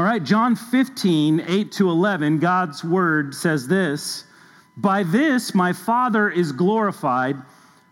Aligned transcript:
All 0.00 0.06
right, 0.06 0.24
John 0.24 0.56
15, 0.56 1.44
8 1.46 1.72
to 1.72 1.90
11, 1.90 2.38
God's 2.38 2.82
word 2.82 3.34
says 3.34 3.68
this 3.68 4.24
By 4.78 5.02
this 5.02 5.54
my 5.54 5.74
Father 5.74 6.30
is 6.30 6.52
glorified, 6.52 7.36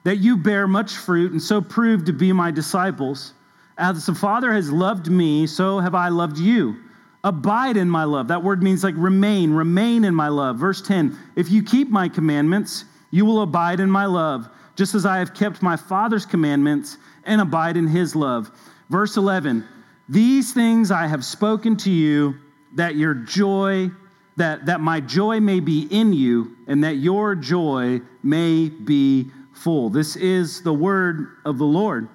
that 0.05 0.17
you 0.17 0.39
bear 0.39 0.67
much 0.67 0.97
fruit 0.97 1.33
and 1.33 1.43
so 1.43 1.61
prove 1.61 2.07
to 2.07 2.15
be 2.15 2.33
my 2.33 2.51
disciples. 2.51 3.35
As 3.77 4.07
the 4.07 4.15
Father 4.15 4.55
has 4.55 4.73
loved 4.73 5.11
me, 5.11 5.47
so 5.47 5.81
have 5.81 5.95
I 5.95 6.09
loved 6.09 6.39
you. 6.39 6.79
Abide 7.25 7.77
in 7.77 7.91
my 7.91 8.05
love. 8.05 8.27
That 8.29 8.43
word 8.43 8.63
means 8.63 8.83
like 8.83 8.95
remain, 8.97 9.51
remain 9.51 10.05
in 10.05 10.15
my 10.15 10.29
love. 10.29 10.57
Verse 10.57 10.81
10 10.81 11.15
If 11.37 11.51
you 11.51 11.63
keep 11.63 11.91
my 11.91 12.09
commandments, 12.09 12.87
you 13.11 13.27
will 13.27 13.43
abide 13.43 13.81
in 13.81 13.91
my 13.91 14.07
love, 14.07 14.49
just 14.77 14.95
as 14.95 15.05
I 15.05 15.19
have 15.19 15.35
kept 15.35 15.61
my 15.61 15.77
Father's 15.77 16.25
commandments 16.25 16.97
and 17.25 17.43
abide 17.43 17.77
in 17.77 17.87
his 17.87 18.17
love. 18.17 18.51
Verse 18.89 19.19
11 19.19 19.69
these 20.09 20.53
things 20.53 20.91
I 20.91 21.07
have 21.07 21.25
spoken 21.25 21.77
to 21.79 21.91
you, 21.91 22.37
that 22.75 22.97
your 22.97 23.15
joy, 23.15 23.91
that, 24.37 24.67
that 24.67 24.81
my 24.81 25.01
joy 25.01 25.41
may 25.41 25.61
be 25.61 25.87
in 25.91 26.13
you, 26.13 26.57
and 26.67 26.83
that 26.85 26.97
your 26.97 27.35
joy 27.35 28.01
may 28.23 28.69
be 28.69 29.31
full. 29.53 29.91
This 29.91 30.17
is 30.17 30.63
the 30.63 30.73
word 30.73 31.37
of 31.45 31.59
the 31.59 31.65
Lord. 31.65 32.09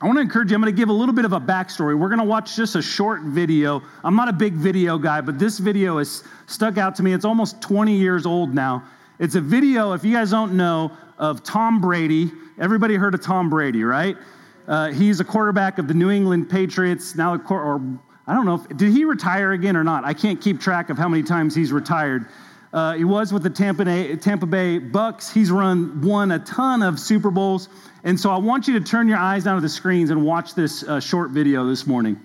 I 0.00 0.06
want 0.06 0.18
to 0.18 0.22
encourage 0.22 0.50
you. 0.50 0.54
I'm 0.54 0.60
going 0.60 0.74
to 0.74 0.76
give 0.76 0.90
a 0.90 0.92
little 0.92 1.14
bit 1.14 1.24
of 1.24 1.32
a 1.32 1.40
backstory. 1.40 1.98
We're 1.98 2.08
going 2.08 2.18
to 2.18 2.24
watch 2.24 2.54
just 2.54 2.76
a 2.76 2.82
short 2.82 3.22
video. 3.22 3.82
I'm 4.04 4.14
not 4.14 4.28
a 4.28 4.32
big 4.32 4.52
video 4.52 4.98
guy, 4.98 5.22
but 5.22 5.38
this 5.38 5.58
video 5.58 5.98
has 5.98 6.22
stuck 6.46 6.76
out 6.76 6.94
to 6.96 7.02
me. 7.02 7.14
It's 7.14 7.24
almost 7.24 7.62
20 7.62 7.96
years 7.96 8.26
old 8.26 8.54
now. 8.54 8.84
It's 9.18 9.36
a 9.36 9.40
video, 9.40 9.92
if 9.92 10.04
you 10.04 10.12
guys 10.12 10.30
don't 10.30 10.54
know, 10.54 10.92
of 11.18 11.42
Tom 11.42 11.80
Brady. 11.80 12.30
Everybody 12.58 12.96
heard 12.96 13.14
of 13.14 13.22
Tom 13.22 13.48
Brady, 13.48 13.84
right? 13.84 14.18
Uh, 14.66 14.90
he's 14.92 15.20
a 15.20 15.24
quarterback 15.24 15.78
of 15.78 15.88
the 15.88 15.94
New 15.94 16.10
England 16.10 16.50
Patriots. 16.50 17.14
Now, 17.14 17.40
or 17.48 17.80
I 18.26 18.34
don't 18.34 18.46
know, 18.46 18.56
if, 18.56 18.76
did 18.76 18.92
he 18.92 19.04
retire 19.04 19.52
again 19.52 19.76
or 19.76 19.84
not? 19.84 20.04
I 20.04 20.12
can't 20.12 20.40
keep 20.40 20.60
track 20.60 20.90
of 20.90 20.98
how 20.98 21.08
many 21.08 21.22
times 21.22 21.54
he's 21.54 21.72
retired. 21.72 22.26
Uh, 22.72 22.94
he 22.94 23.04
was 23.04 23.32
with 23.32 23.42
the 23.42 23.50
Tampa 23.50 23.84
Bay, 23.84 24.16
Tampa 24.16 24.46
Bay 24.46 24.78
Bucks. 24.78 25.30
He's 25.30 25.50
run 25.50 26.02
won 26.02 26.32
a 26.32 26.40
ton 26.40 26.82
of 26.82 26.98
Super 26.98 27.30
Bowls, 27.30 27.68
and 28.04 28.18
so 28.18 28.30
I 28.30 28.38
want 28.38 28.66
you 28.66 28.78
to 28.78 28.84
turn 28.84 29.08
your 29.08 29.18
eyes 29.18 29.44
down 29.44 29.54
to 29.54 29.62
the 29.62 29.68
screens 29.68 30.10
and 30.10 30.24
watch 30.24 30.54
this 30.54 30.82
uh, 30.82 31.00
short 31.00 31.30
video 31.30 31.64
this 31.66 31.86
morning. 31.86 32.20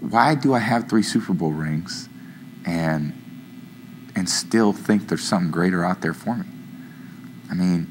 Why 0.00 0.34
do 0.34 0.54
I 0.54 0.58
have 0.58 0.88
three 0.88 1.02
Super 1.02 1.34
Bowl 1.34 1.52
rings, 1.52 2.08
and 2.64 3.12
and 4.16 4.28
still 4.28 4.72
think 4.72 5.08
there's 5.08 5.22
something 5.22 5.50
greater 5.50 5.84
out 5.84 6.00
there 6.00 6.14
for 6.14 6.34
me? 6.34 6.46
I 7.50 7.54
mean, 7.54 7.86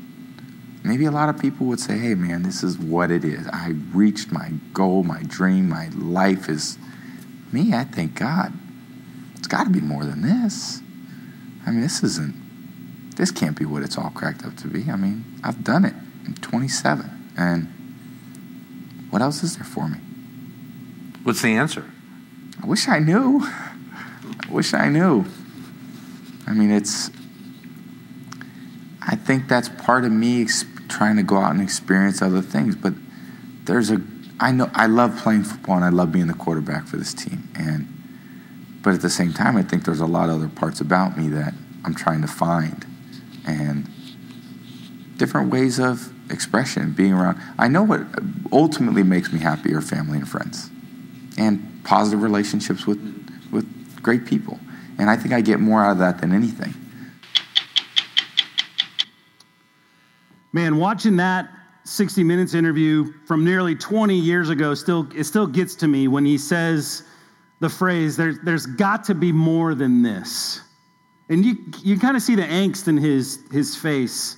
maybe 0.85 1.05
a 1.05 1.11
lot 1.11 1.29
of 1.29 1.39
people 1.39 1.65
would 1.67 1.79
say, 1.79 1.97
hey, 1.97 2.13
man, 2.15 2.43
this 2.43 2.63
is 2.63 2.77
what 2.77 3.09
it 3.09 3.25
is. 3.25 3.47
I 3.47 3.69
reached 3.93 4.31
my 4.31 4.51
goal, 4.73 5.03
my 5.03 5.23
dream, 5.23 5.67
my 5.67 5.89
life 5.95 6.47
is 6.47 6.77
me. 7.51 7.73
I 7.73 7.85
thank 7.85 8.15
God. 8.15 8.53
It's 9.35 9.47
got 9.47 9.63
to 9.65 9.69
be 9.69 9.81
more 9.81 10.05
than 10.05 10.21
this. 10.21 10.81
I 11.65 11.71
mean, 11.71 11.81
this 11.81 12.03
isn't, 12.03 12.35
this 13.15 13.31
can't 13.31 13.57
be 13.57 13.65
what 13.65 13.81
it's 13.81 13.97
all 13.97 14.11
cracked 14.11 14.45
up 14.45 14.55
to 14.57 14.67
be. 14.67 14.89
I 14.89 14.95
mean, 14.95 15.25
I've 15.43 15.63
done 15.63 15.85
it. 15.85 15.93
I'm 16.25 16.35
27. 16.35 17.09
And 17.37 17.67
what 19.09 19.21
else 19.21 19.43
is 19.43 19.57
there 19.57 19.65
for 19.65 19.87
me? 19.87 19.97
What's 21.23 21.41
the 21.41 21.55
answer? 21.55 21.89
I 22.61 22.67
wish 22.67 22.87
I 22.87 22.99
knew. 22.99 23.41
I 23.43 24.51
wish 24.51 24.73
I 24.73 24.89
knew. 24.89 25.25
I 26.45 26.53
mean, 26.53 26.69
it's, 26.69 27.09
I 29.01 29.15
think 29.15 29.47
that's 29.47 29.69
part 29.69 30.05
of 30.05 30.11
me 30.11 30.41
trying 30.87 31.17
to 31.17 31.23
go 31.23 31.37
out 31.37 31.51
and 31.51 31.61
experience 31.61 32.21
other 32.21 32.41
things. 32.41 32.75
But 32.75 32.93
there's 33.65 33.91
a, 33.91 34.01
I 34.39 34.51
know, 34.51 34.69
I 34.73 34.87
love 34.87 35.17
playing 35.17 35.43
football 35.43 35.75
and 35.75 35.85
I 35.85 35.89
love 35.89 36.11
being 36.11 36.27
the 36.27 36.33
quarterback 36.33 36.87
for 36.87 36.97
this 36.97 37.13
team. 37.13 37.49
And, 37.55 37.87
but 38.81 38.93
at 38.93 39.01
the 39.01 39.09
same 39.09 39.33
time, 39.33 39.57
I 39.57 39.63
think 39.63 39.85
there's 39.85 39.99
a 39.99 40.05
lot 40.05 40.29
of 40.29 40.35
other 40.35 40.49
parts 40.49 40.81
about 40.81 41.17
me 41.17 41.29
that 41.29 41.53
I'm 41.83 41.95
trying 41.95 42.21
to 42.21 42.27
find 42.27 42.85
and 43.47 43.89
different 45.17 45.51
ways 45.51 45.79
of 45.79 46.11
expression, 46.31 46.91
being 46.93 47.13
around. 47.13 47.39
I 47.57 47.67
know 47.67 47.83
what 47.83 48.01
ultimately 48.51 49.03
makes 49.03 49.31
me 49.31 49.39
happy 49.39 49.73
are 49.73 49.81
family 49.81 50.17
and 50.17 50.27
friends 50.27 50.69
and 51.37 51.81
positive 51.83 52.21
relationships 52.21 52.85
with, 52.87 52.99
with 53.51 54.01
great 54.01 54.25
people. 54.25 54.59
And 54.97 55.09
I 55.09 55.15
think 55.15 55.33
I 55.33 55.41
get 55.41 55.59
more 55.59 55.83
out 55.83 55.91
of 55.91 55.97
that 55.99 56.21
than 56.21 56.33
anything. 56.33 56.73
Man, 60.55 60.77
watching 60.77 61.17
that 61.17 61.49
60 61.83 62.23
Minutes 62.23 62.53
interview 62.53 63.11
from 63.25 63.43
nearly 63.43 63.75
20 63.75 64.15
years 64.15 64.49
ago 64.49 64.73
still 64.73 65.05
it 65.13 65.25
still 65.25 65.45
gets 65.45 65.75
to 65.75 65.87
me 65.89 66.07
when 66.07 66.23
he 66.23 66.37
says 66.37 67.03
the 67.59 67.67
phrase 67.67 68.15
there, 68.15 68.35
there's 68.41 68.65
got 68.65 69.03
to 69.03 69.15
be 69.15 69.33
more 69.33 69.75
than 69.75 70.01
this. 70.01 70.61
And 71.27 71.43
you 71.43 71.57
you 71.83 71.99
kind 71.99 72.15
of 72.15 72.23
see 72.23 72.35
the 72.35 72.43
angst 72.43 72.87
in 72.87 72.95
his 72.95 73.39
his 73.51 73.75
face. 73.75 74.37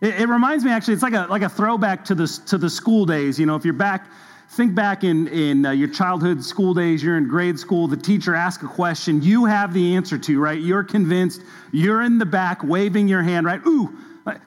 It, 0.00 0.20
it, 0.20 0.28
reminds 0.28 0.64
me 0.64 0.70
actually 0.70 0.94
it's 0.94 1.02
like 1.02 1.14
a 1.14 1.26
like 1.28 1.42
a 1.42 1.48
throwback 1.48 2.04
to 2.04 2.14
the 2.14 2.28
to 2.46 2.56
the 2.56 2.70
school 2.70 3.04
days, 3.04 3.36
you 3.36 3.44
know, 3.44 3.56
if 3.56 3.64
you're 3.64 3.74
back 3.74 4.06
think 4.50 4.72
back 4.72 5.02
in 5.02 5.26
in 5.26 5.66
uh, 5.66 5.72
your 5.72 5.88
childhood 5.88 6.44
school 6.44 6.74
days, 6.74 7.02
you're 7.02 7.18
in 7.18 7.26
grade 7.26 7.58
school, 7.58 7.88
the 7.88 7.96
teacher 7.96 8.36
asks 8.36 8.62
a 8.62 8.68
question, 8.68 9.20
you 9.20 9.46
have 9.46 9.74
the 9.74 9.96
answer 9.96 10.16
to, 10.16 10.38
right? 10.38 10.60
You're 10.60 10.84
convinced, 10.84 11.42
you're 11.72 12.02
in 12.02 12.18
the 12.18 12.26
back 12.26 12.62
waving 12.62 13.08
your 13.08 13.24
hand, 13.24 13.46
right? 13.46 13.60
Ooh, 13.66 13.98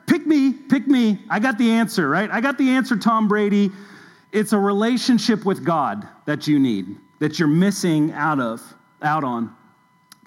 Pick 0.07 0.27
me, 0.27 0.53
pick 0.53 0.87
me. 0.87 1.19
I 1.29 1.39
got 1.39 1.57
the 1.57 1.71
answer, 1.71 2.09
right? 2.09 2.29
I 2.29 2.41
got 2.41 2.57
the 2.57 2.69
answer, 2.69 2.95
Tom 2.95 3.27
Brady. 3.27 3.71
It's 4.31 4.53
a 4.53 4.57
relationship 4.57 5.45
with 5.45 5.63
God 5.63 6.07
that 6.25 6.47
you 6.47 6.59
need, 6.59 6.97
that 7.19 7.39
you're 7.39 7.47
missing 7.47 8.11
out 8.13 8.39
of, 8.39 8.61
out 9.01 9.23
on. 9.23 9.55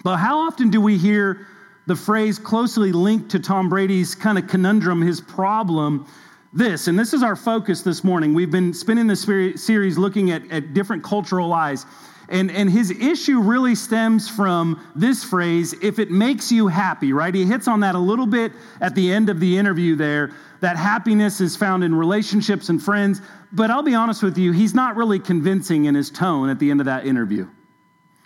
But 0.03 0.17
how 0.17 0.39
often 0.39 0.69
do 0.69 0.79
we 0.79 0.97
hear 0.97 1.47
the 1.87 1.95
phrase 1.95 2.37
closely 2.39 2.91
linked 2.91 3.31
to 3.31 3.39
Tom 3.39 3.69
Brady's 3.69 4.15
kind 4.15 4.37
of 4.37 4.47
conundrum, 4.47 5.01
his 5.01 5.19
problem? 5.21 6.05
This, 6.53 6.87
and 6.87 6.97
this 6.97 7.13
is 7.13 7.23
our 7.23 7.35
focus 7.35 7.81
this 7.81 8.03
morning. 8.03 8.33
We've 8.33 8.51
been 8.51 8.73
spending 8.73 9.07
this 9.07 9.23
series 9.23 9.97
looking 9.97 10.31
at, 10.31 10.49
at 10.51 10.73
different 10.73 11.03
cultural 11.03 11.47
lies. 11.47 11.85
And, 12.29 12.51
and 12.51 12.69
his 12.69 12.91
issue 12.91 13.39
really 13.39 13.73
stems 13.73 14.27
from 14.27 14.85
this 14.95 15.23
phrase, 15.23 15.73
if 15.81 15.97
it 15.97 16.11
makes 16.11 16.51
you 16.51 16.67
happy, 16.67 17.13
right? 17.13 17.33
He 17.33 17.45
hits 17.45 17.67
on 17.67 17.79
that 17.81 17.95
a 17.95 17.99
little 17.99 18.25
bit 18.25 18.51
at 18.81 18.95
the 18.95 19.11
end 19.11 19.29
of 19.29 19.39
the 19.39 19.57
interview 19.57 19.95
there, 19.95 20.33
that 20.59 20.75
happiness 20.75 21.39
is 21.39 21.55
found 21.55 21.83
in 21.83 21.95
relationships 21.95 22.69
and 22.69 22.83
friends. 22.83 23.21
But 23.53 23.71
I'll 23.71 23.83
be 23.83 23.95
honest 23.95 24.23
with 24.23 24.37
you, 24.37 24.51
he's 24.51 24.73
not 24.73 24.97
really 24.97 25.19
convincing 25.19 25.85
in 25.85 25.95
his 25.95 26.09
tone 26.09 26.49
at 26.49 26.59
the 26.59 26.69
end 26.69 26.81
of 26.81 26.85
that 26.87 27.05
interview. 27.05 27.47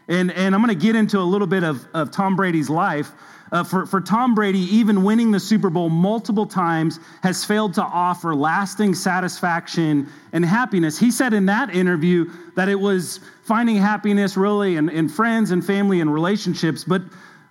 And, 0.08 0.32
and 0.32 0.56
I'm 0.56 0.62
going 0.62 0.78
to 0.78 0.86
get 0.86 0.96
into 0.96 1.20
a 1.20 1.24
little 1.24 1.48
bit 1.48 1.64
of, 1.64 1.86
of 1.94 2.10
Tom 2.12 2.36
Brady's 2.36 2.70
life. 2.70 3.12
Uh, 3.52 3.64
for, 3.66 3.86
for 3.86 4.00
Tom 4.00 4.34
Brady, 4.34 4.60
even 4.60 5.04
winning 5.04 5.30
the 5.30 5.40
Super 5.40 5.70
Bowl 5.70 5.90
multiple 5.90 6.46
times 6.46 7.00
has 7.22 7.44
failed 7.44 7.74
to 7.74 7.84
offer 7.84 8.34
lasting 8.34 8.96
satisfaction 8.96 10.08
and 10.32 10.46
happiness. 10.46 10.98
He 10.98 11.12
said 11.12 11.34
in 11.34 11.46
that 11.48 11.76
interview 11.76 12.32
that 12.56 12.70
it 12.70 12.80
was 12.80 13.20
finding 13.44 13.76
happiness 13.76 14.38
really 14.38 14.78
in, 14.78 14.88
in 14.88 15.10
friends 15.10 15.52
and 15.52 15.66
family 15.66 16.00
and 16.00 16.14
relationships. 16.14 16.86
But, 16.86 17.02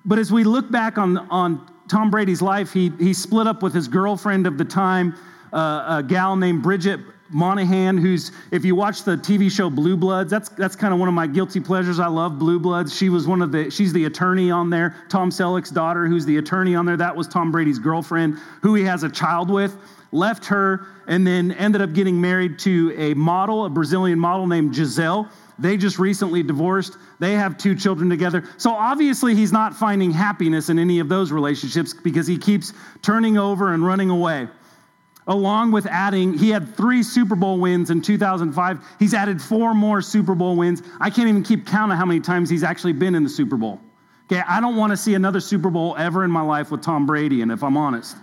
but 0.07 0.19
as 0.19 0.33
we 0.33 0.43
look 0.43 0.71
back 0.71 0.97
on, 0.97 1.19
on 1.29 1.71
Tom 1.89 2.11
Brady's 2.11 2.41
life, 2.41 2.73
he, 2.73 2.91
he 2.99 3.13
split 3.13 3.47
up 3.47 3.63
with 3.63 3.75
his 3.75 3.87
girlfriend 3.87 4.47
of 4.47 4.57
the 4.57 4.65
time, 4.65 5.15
uh, 5.53 5.99
a 5.99 6.03
gal 6.03 6.35
named 6.35 6.63
Bridget 6.63 7.01
Moynahan, 7.35 8.01
who's, 8.01 8.33
if 8.51 8.65
you 8.65 8.75
watch 8.75 9.05
the 9.05 9.17
TV 9.17 9.51
show 9.51 9.71
Blue 9.71 9.97
Bloods, 9.97 10.31
that's, 10.31 10.49
that's 10.49 10.75
kind 10.75 10.93
of 10.93 10.99
one 10.99 11.09
of 11.09 11.15
my 11.15 11.27
guilty 11.27 11.61
pleasures. 11.61 12.01
I 12.01 12.09
love 12.09 12.39
Blue 12.39 12.59
Bloods. 12.59 12.97
She 12.97 13.09
was 13.09 13.27
one 13.27 13.41
of 13.41 13.53
the, 13.53 13.71
she's 13.71 13.93
the 13.93 14.07
attorney 14.07 14.51
on 14.51 14.69
there. 14.69 14.97
Tom 15.09 15.31
Selleck's 15.31 15.71
daughter, 15.71 16.07
who's 16.07 16.27
the 16.27 16.39
attorney 16.39 16.75
on 16.75 16.87
there, 16.87 16.97
that 16.97 17.15
was 17.15 17.29
Tom 17.29 17.53
Brady's 17.53 17.79
girlfriend, 17.79 18.39
who 18.63 18.75
he 18.75 18.83
has 18.85 19.05
a 19.05 19.09
child 19.09 19.49
with. 19.49 19.77
Left 20.13 20.45
her 20.47 20.87
and 21.07 21.25
then 21.25 21.53
ended 21.53 21.83
up 21.83 21.93
getting 21.93 22.21
married 22.21 22.59
to 22.61 22.93
a 22.97 23.15
model, 23.15 23.65
a 23.65 23.71
Brazilian 23.71 24.19
model 24.19 24.49
named 24.49 24.75
Gisele. 24.75 25.29
They 25.57 25.77
just 25.77 26.01
recently 26.01 26.43
divorced. 26.43 26.97
They 27.21 27.35
have 27.35 27.57
two 27.59 27.77
children 27.77 28.11
together. 28.11 28.49
So 28.57 28.73
obviously, 28.73 29.37
he's 29.37 29.53
not 29.53 29.77
finding 29.77 30.11
happiness 30.11 30.69
in 30.69 30.81
any 30.81 30.99
of 30.99 31.09
those 31.09 31.31
relationships 31.31 31.95
because 31.95 32.27
he 32.27 32.39
keeps 32.39 32.73
turning 33.03 33.39
over 33.39 33.73
and 33.73 33.87
running 33.87 34.11
away 34.11 34.49
along 35.31 35.71
with 35.71 35.87
adding, 35.87 36.37
he 36.37 36.51
had 36.51 36.77
three 36.77 37.05
Super 37.05 37.37
Bowl 37.37 37.61
wins 37.61 37.91
in 37.91 38.03
2005. 38.03 38.85
He's 38.99 39.15
added 39.15 39.41
four 39.41 39.75
more 39.75 40.03
Super 40.03 40.35
Bowl 40.35 40.57
wins. 40.57 40.83
I 41.01 41.09
can't 41.09 41.29
even 41.29 41.45
keep 41.45 41.67
count 41.67 41.93
of 41.93 41.99
how 41.99 42.05
many 42.05 42.19
times 42.19 42.51
he's 42.51 42.65
actually 42.65 42.95
been 42.95 43.15
in 43.15 43.23
the 43.23 43.31
Super 43.31 43.57
Bowl. 43.57 43.81
Okay, 44.25 44.43
I 44.47 44.61
don't 44.61 44.77
want 44.77 44.91
to 44.91 44.97
see 44.97 45.15
another 45.15 45.39
Super 45.39 45.71
Bowl 45.71 45.95
ever 45.97 46.25
in 46.25 46.33
my 46.33 46.43
life 46.43 46.73
with 46.73 46.83
Tom 46.83 47.07
Brady, 47.07 47.43
and 47.43 47.53
if 47.53 47.63
I'm 47.63 47.77
honest. 47.77 48.17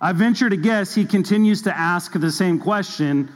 I 0.00 0.12
venture 0.12 0.48
to 0.48 0.56
guess 0.56 0.94
he 0.94 1.04
continues 1.04 1.62
to 1.62 1.76
ask 1.76 2.12
the 2.12 2.30
same 2.30 2.60
question. 2.60 3.32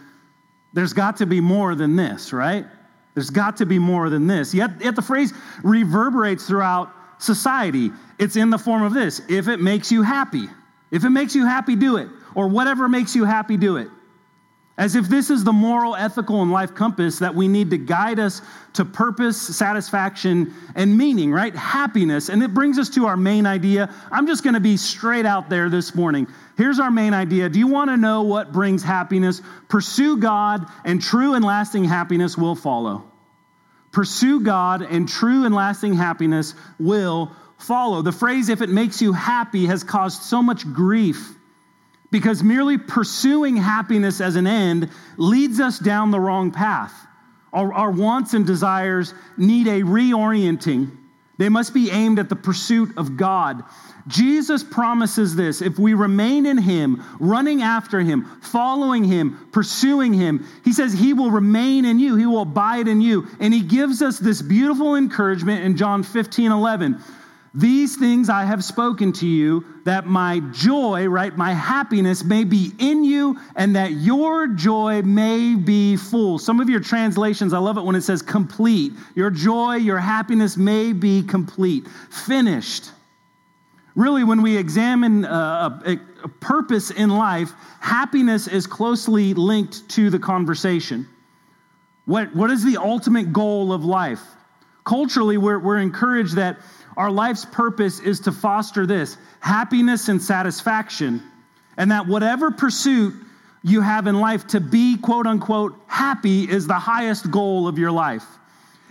There's 0.72 0.92
got 0.92 1.16
to 1.16 1.26
be 1.26 1.40
more 1.40 1.74
than 1.74 1.96
this, 1.96 2.32
right? 2.32 2.66
There's 3.14 3.30
got 3.30 3.56
to 3.56 3.66
be 3.66 3.80
more 3.80 4.10
than 4.10 4.28
this. 4.28 4.54
Yet, 4.54 4.80
yet 4.80 4.94
the 4.94 5.02
phrase 5.02 5.32
reverberates 5.64 6.46
throughout 6.46 6.92
society. 7.22 7.90
It's 8.18 8.36
in 8.36 8.50
the 8.50 8.58
form 8.58 8.82
of 8.82 8.92
this 8.92 9.20
if 9.28 9.48
it 9.48 9.60
makes 9.60 9.90
you 9.90 10.02
happy. 10.02 10.48
If 10.90 11.04
it 11.04 11.10
makes 11.10 11.34
you 11.34 11.46
happy, 11.46 11.76
do 11.76 11.96
it. 11.96 12.08
Or 12.34 12.48
whatever 12.48 12.88
makes 12.88 13.16
you 13.16 13.24
happy, 13.24 13.56
do 13.56 13.76
it. 13.76 13.88
As 14.78 14.96
if 14.96 15.08
this 15.08 15.28
is 15.28 15.44
the 15.44 15.52
moral, 15.52 15.94
ethical, 15.94 16.40
and 16.40 16.50
life 16.50 16.74
compass 16.74 17.18
that 17.18 17.34
we 17.34 17.46
need 17.46 17.70
to 17.70 17.78
guide 17.78 18.18
us 18.18 18.40
to 18.72 18.86
purpose, 18.86 19.40
satisfaction, 19.40 20.54
and 20.74 20.96
meaning, 20.96 21.30
right? 21.30 21.54
Happiness. 21.54 22.30
And 22.30 22.42
it 22.42 22.54
brings 22.54 22.78
us 22.78 22.88
to 22.90 23.06
our 23.06 23.16
main 23.16 23.44
idea. 23.44 23.94
I'm 24.10 24.26
just 24.26 24.42
going 24.42 24.54
to 24.54 24.60
be 24.60 24.78
straight 24.78 25.26
out 25.26 25.50
there 25.50 25.68
this 25.68 25.94
morning. 25.94 26.26
Here's 26.56 26.78
our 26.78 26.90
main 26.90 27.12
idea. 27.12 27.50
Do 27.50 27.58
you 27.58 27.66
want 27.66 27.90
to 27.90 27.98
know 27.98 28.22
what 28.22 28.52
brings 28.52 28.82
happiness? 28.82 29.42
Pursue 29.68 30.16
God, 30.16 30.66
and 30.84 31.02
true 31.02 31.34
and 31.34 31.44
lasting 31.44 31.84
happiness 31.84 32.36
will 32.38 32.54
follow. 32.54 33.11
Pursue 33.92 34.40
God, 34.40 34.82
and 34.82 35.08
true 35.08 35.44
and 35.44 35.54
lasting 35.54 35.94
happiness 35.94 36.54
will 36.78 37.30
follow. 37.58 38.02
The 38.02 38.12
phrase, 38.12 38.48
if 38.48 38.62
it 38.62 38.70
makes 38.70 39.00
you 39.00 39.12
happy, 39.12 39.66
has 39.66 39.84
caused 39.84 40.22
so 40.22 40.42
much 40.42 40.64
grief 40.72 41.34
because 42.10 42.42
merely 42.42 42.78
pursuing 42.78 43.56
happiness 43.56 44.20
as 44.20 44.36
an 44.36 44.46
end 44.46 44.90
leads 45.16 45.60
us 45.60 45.78
down 45.78 46.10
the 46.10 46.20
wrong 46.20 46.50
path. 46.50 46.92
Our, 47.52 47.72
our, 47.72 47.90
wants 47.90 48.34
and 48.34 48.46
desires 48.46 49.14
need 49.36 49.66
a 49.66 49.80
reorienting. 49.80 50.90
They 51.38 51.48
must 51.48 51.74
be 51.74 51.90
aimed 51.90 52.18
at 52.18 52.28
the 52.28 52.36
pursuit 52.36 52.96
of 52.96 53.16
God. 53.16 53.62
Jesus 54.08 54.64
promises 54.64 55.36
this 55.36 55.62
if 55.62 55.78
we 55.78 55.94
remain 55.94 56.46
in 56.46 56.58
Him, 56.58 57.02
running 57.20 57.62
after 57.62 58.00
Him, 58.00 58.24
following 58.40 59.04
Him, 59.04 59.48
pursuing 59.52 60.12
Him, 60.12 60.46
He 60.64 60.72
says 60.72 60.92
He 60.92 61.12
will 61.12 61.30
remain 61.30 61.84
in 61.84 61.98
you, 61.98 62.16
He 62.16 62.26
will 62.26 62.42
abide 62.42 62.88
in 62.88 63.00
you. 63.00 63.28
And 63.40 63.54
He 63.54 63.62
gives 63.62 64.02
us 64.02 64.18
this 64.18 64.42
beautiful 64.42 64.96
encouragement 64.96 65.64
in 65.64 65.76
John 65.76 66.02
15 66.02 66.50
11. 66.50 67.02
These 67.54 67.96
things 67.96 68.30
I 68.30 68.44
have 68.44 68.64
spoken 68.64 69.12
to 69.14 69.26
you, 69.26 69.66
that 69.84 70.06
my 70.06 70.40
joy, 70.52 71.06
right, 71.06 71.36
my 71.36 71.52
happiness 71.52 72.24
may 72.24 72.44
be 72.44 72.72
in 72.78 73.04
you, 73.04 73.38
and 73.56 73.76
that 73.76 73.92
your 73.92 74.46
joy 74.46 75.02
may 75.02 75.54
be 75.54 75.96
full. 75.96 76.38
Some 76.38 76.60
of 76.60 76.70
your 76.70 76.80
translations, 76.80 77.52
I 77.52 77.58
love 77.58 77.76
it 77.76 77.84
when 77.84 77.94
it 77.94 78.00
says 78.00 78.22
complete. 78.22 78.94
Your 79.14 79.30
joy, 79.30 79.74
your 79.74 79.98
happiness 79.98 80.56
may 80.56 80.94
be 80.94 81.22
complete, 81.22 81.86
finished. 82.08 82.90
Really, 83.94 84.24
when 84.24 84.40
we 84.42 84.56
examine 84.56 85.24
uh, 85.24 85.80
a, 85.84 86.00
a 86.24 86.28
purpose 86.28 86.90
in 86.90 87.10
life, 87.10 87.52
happiness 87.80 88.48
is 88.48 88.66
closely 88.66 89.34
linked 89.34 89.88
to 89.90 90.08
the 90.08 90.18
conversation. 90.18 91.06
What, 92.06 92.34
what 92.34 92.50
is 92.50 92.64
the 92.64 92.78
ultimate 92.78 93.32
goal 93.32 93.72
of 93.72 93.84
life? 93.84 94.22
Culturally, 94.84 95.36
we're, 95.36 95.58
we're 95.58 95.78
encouraged 95.78 96.36
that 96.36 96.58
our 96.96 97.10
life's 97.10 97.44
purpose 97.44 98.00
is 98.00 98.20
to 98.20 98.32
foster 98.32 98.86
this 98.86 99.16
happiness 99.40 100.08
and 100.08 100.20
satisfaction, 100.20 101.22
and 101.76 101.90
that 101.90 102.06
whatever 102.06 102.50
pursuit 102.50 103.14
you 103.62 103.80
have 103.80 104.06
in 104.06 104.18
life 104.18 104.46
to 104.48 104.60
be 104.60 104.96
quote 104.96 105.26
unquote 105.26 105.78
happy 105.86 106.44
is 106.44 106.66
the 106.66 106.74
highest 106.74 107.30
goal 107.30 107.68
of 107.68 107.78
your 107.78 107.92
life. 107.92 108.24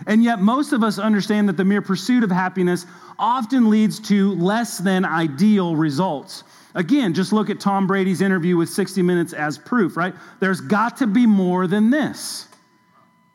And 0.06 0.22
yet, 0.22 0.40
most 0.40 0.72
of 0.72 0.82
us 0.82 0.98
understand 0.98 1.48
that 1.48 1.56
the 1.56 1.64
mere 1.64 1.82
pursuit 1.82 2.24
of 2.24 2.30
happiness 2.30 2.86
often 3.18 3.70
leads 3.70 4.00
to 4.08 4.34
less 4.34 4.78
than 4.78 5.04
ideal 5.04 5.76
results. 5.76 6.44
Again, 6.74 7.12
just 7.14 7.32
look 7.32 7.50
at 7.50 7.60
Tom 7.60 7.86
Brady's 7.86 8.22
interview 8.22 8.56
with 8.56 8.68
60 8.68 9.02
Minutes 9.02 9.32
as 9.32 9.58
proof, 9.58 9.96
right? 9.96 10.14
There's 10.40 10.60
got 10.60 10.96
to 10.98 11.06
be 11.06 11.26
more 11.26 11.66
than 11.66 11.90
this. 11.90 12.48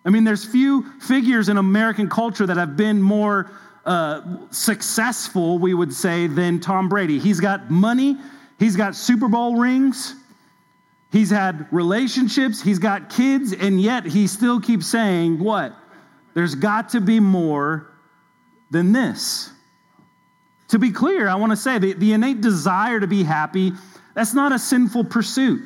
I 0.03 0.09
mean, 0.09 0.23
there's 0.23 0.45
few 0.45 0.83
figures 1.01 1.49
in 1.49 1.57
American 1.57 2.09
culture 2.09 2.45
that 2.45 2.57
have 2.57 2.77
been 2.77 3.01
more 3.01 3.51
uh, 3.85 4.21
successful, 4.51 5.59
we 5.59 5.73
would 5.73 5.93
say, 5.93 6.27
than 6.27 6.59
Tom 6.59 6.89
Brady. 6.89 7.19
He's 7.19 7.39
got 7.39 7.69
money, 7.69 8.17
he's 8.57 8.75
got 8.75 8.95
Super 8.95 9.27
Bowl 9.27 9.57
rings, 9.57 10.15
he's 11.11 11.29
had 11.29 11.67
relationships, 11.71 12.61
he's 12.61 12.79
got 12.79 13.09
kids, 13.09 13.53
and 13.53 13.79
yet 13.79 14.05
he 14.05 14.27
still 14.27 14.59
keeps 14.59 14.87
saying, 14.87 15.39
What? 15.39 15.75
There's 16.37 16.53
got 16.53 16.89
to 16.89 17.01
be 17.01 17.19
more 17.19 17.87
than 18.69 18.91
this. 18.91 19.49
To 20.67 20.77
be 20.77 20.91
clear, 20.91 21.27
I 21.27 21.33
want 21.33 21.51
to 21.51 21.55
say 21.55 21.79
the, 21.79 21.93
the 21.93 22.13
innate 22.13 22.41
desire 22.41 22.99
to 22.99 23.07
be 23.07 23.23
happy, 23.23 23.71
that's 24.13 24.35
not 24.35 24.51
a 24.51 24.59
sinful 24.59 25.05
pursuit. 25.05 25.63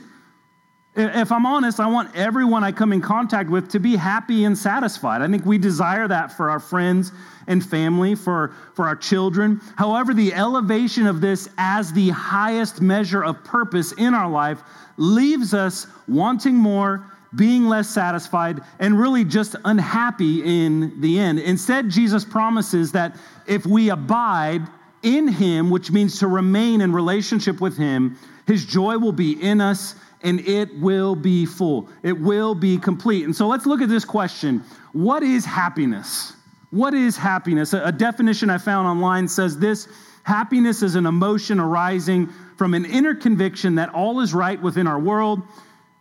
If 0.95 1.29
I'm 1.33 1.45
honest, 1.45 1.81
I 1.81 1.87
want 1.87 2.15
everyone 2.15 2.63
I 2.63 2.71
come 2.71 2.93
in 2.93 3.01
contact 3.01 3.49
with 3.49 3.69
to 3.71 3.79
be 3.79 3.97
happy 3.97 4.45
and 4.45 4.57
satisfied. 4.57 5.21
I 5.21 5.27
think 5.27 5.45
we 5.45 5.57
desire 5.57 6.07
that 6.07 6.31
for 6.31 6.49
our 6.49 6.61
friends 6.61 7.11
and 7.47 7.65
family, 7.65 8.15
for, 8.15 8.55
for 8.73 8.87
our 8.87 8.95
children. 8.95 9.59
However, 9.75 10.13
the 10.13 10.33
elevation 10.33 11.05
of 11.05 11.19
this 11.19 11.49
as 11.57 11.91
the 11.91 12.11
highest 12.11 12.79
measure 12.79 13.25
of 13.25 13.43
purpose 13.43 13.91
in 13.91 14.13
our 14.13 14.29
life 14.31 14.61
leaves 14.95 15.53
us 15.53 15.85
wanting 16.07 16.55
more, 16.55 17.10
being 17.35 17.67
less 17.67 17.89
satisfied, 17.89 18.59
and 18.79 18.99
really 18.99 19.23
just 19.23 19.55
unhappy 19.63 20.43
in 20.43 20.99
the 20.99 21.19
end. 21.19 21.39
Instead, 21.39 21.89
Jesus 21.89 22.25
promises 22.25 22.91
that 22.91 23.15
if 23.47 23.65
we 23.65 23.89
abide 23.89 24.61
in 25.01 25.27
Him, 25.27 25.69
which 25.69 25.91
means 25.91 26.19
to 26.19 26.27
remain 26.27 26.81
in 26.81 26.91
relationship 26.91 27.61
with 27.61 27.77
Him, 27.77 28.17
His 28.45 28.65
joy 28.65 28.97
will 28.97 29.13
be 29.13 29.41
in 29.41 29.61
us 29.61 29.95
and 30.23 30.39
it 30.41 30.79
will 30.79 31.15
be 31.15 31.45
full. 31.45 31.89
It 32.03 32.19
will 32.19 32.53
be 32.53 32.77
complete. 32.77 33.25
And 33.25 33.35
so 33.35 33.47
let's 33.47 33.65
look 33.65 33.81
at 33.81 33.89
this 33.89 34.05
question 34.05 34.63
What 34.93 35.23
is 35.23 35.45
happiness? 35.45 36.33
What 36.69 36.93
is 36.93 37.17
happiness? 37.17 37.73
A 37.73 37.91
definition 37.91 38.49
I 38.49 38.57
found 38.57 38.87
online 38.87 39.27
says 39.27 39.57
this 39.57 39.87
happiness 40.23 40.81
is 40.81 40.95
an 40.95 41.05
emotion 41.05 41.59
arising 41.59 42.29
from 42.55 42.73
an 42.73 42.85
inner 42.85 43.13
conviction 43.13 43.75
that 43.75 43.89
all 43.89 44.21
is 44.21 44.33
right 44.33 44.61
within 44.61 44.87
our 44.87 44.99
world. 44.99 45.41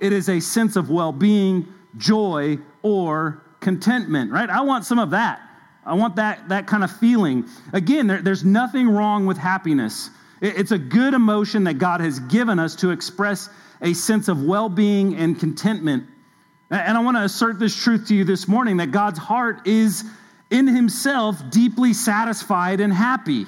It 0.01 0.13
is 0.13 0.29
a 0.29 0.41
sense 0.41 0.77
of 0.77 0.91
well 0.91 1.13
being, 1.13 1.69
joy, 1.97 2.59
or 2.83 3.43
contentment, 3.61 4.33
right? 4.33 4.49
I 4.49 4.63
want 4.63 4.85
some 4.85 4.99
of 4.99 5.11
that. 5.11 5.41
I 5.85 5.95
want 5.95 6.17
that, 6.17 6.49
that 6.49 6.67
kind 6.67 6.85
of 6.85 6.91
feeling. 6.91 7.47
Again, 7.73 8.07
there, 8.07 8.23
there's 8.23 8.45
nothing 8.45 8.89
wrong 8.89 9.27
with 9.27 9.37
happiness. 9.37 10.11
It, 10.41 10.59
it's 10.59 10.73
a 10.73 10.79
good 10.79 11.15
emotion 11.15 11.65
that 11.65 11.75
God 11.75 12.01
has 12.01 12.19
given 12.21 12.59
us 12.59 12.75
to 12.77 12.91
express 12.91 13.49
a 13.83 13.95
sense 13.95 14.29
of 14.29 14.43
well 14.43 14.69
being 14.69 15.15
and 15.17 15.39
contentment. 15.39 16.05
And 16.71 16.97
I 16.97 17.01
want 17.03 17.17
to 17.17 17.25
assert 17.25 17.59
this 17.59 17.75
truth 17.75 18.09
to 18.09 18.15
you 18.15 18.25
this 18.25 18.47
morning 18.47 18.77
that 18.77 18.93
God's 18.93 19.19
heart 19.19 19.67
is 19.67 20.05
in 20.51 20.67
himself 20.67 21.43
deeply 21.51 21.93
satisfied 21.93 22.81
and 22.81 22.93
happy. 22.93 23.47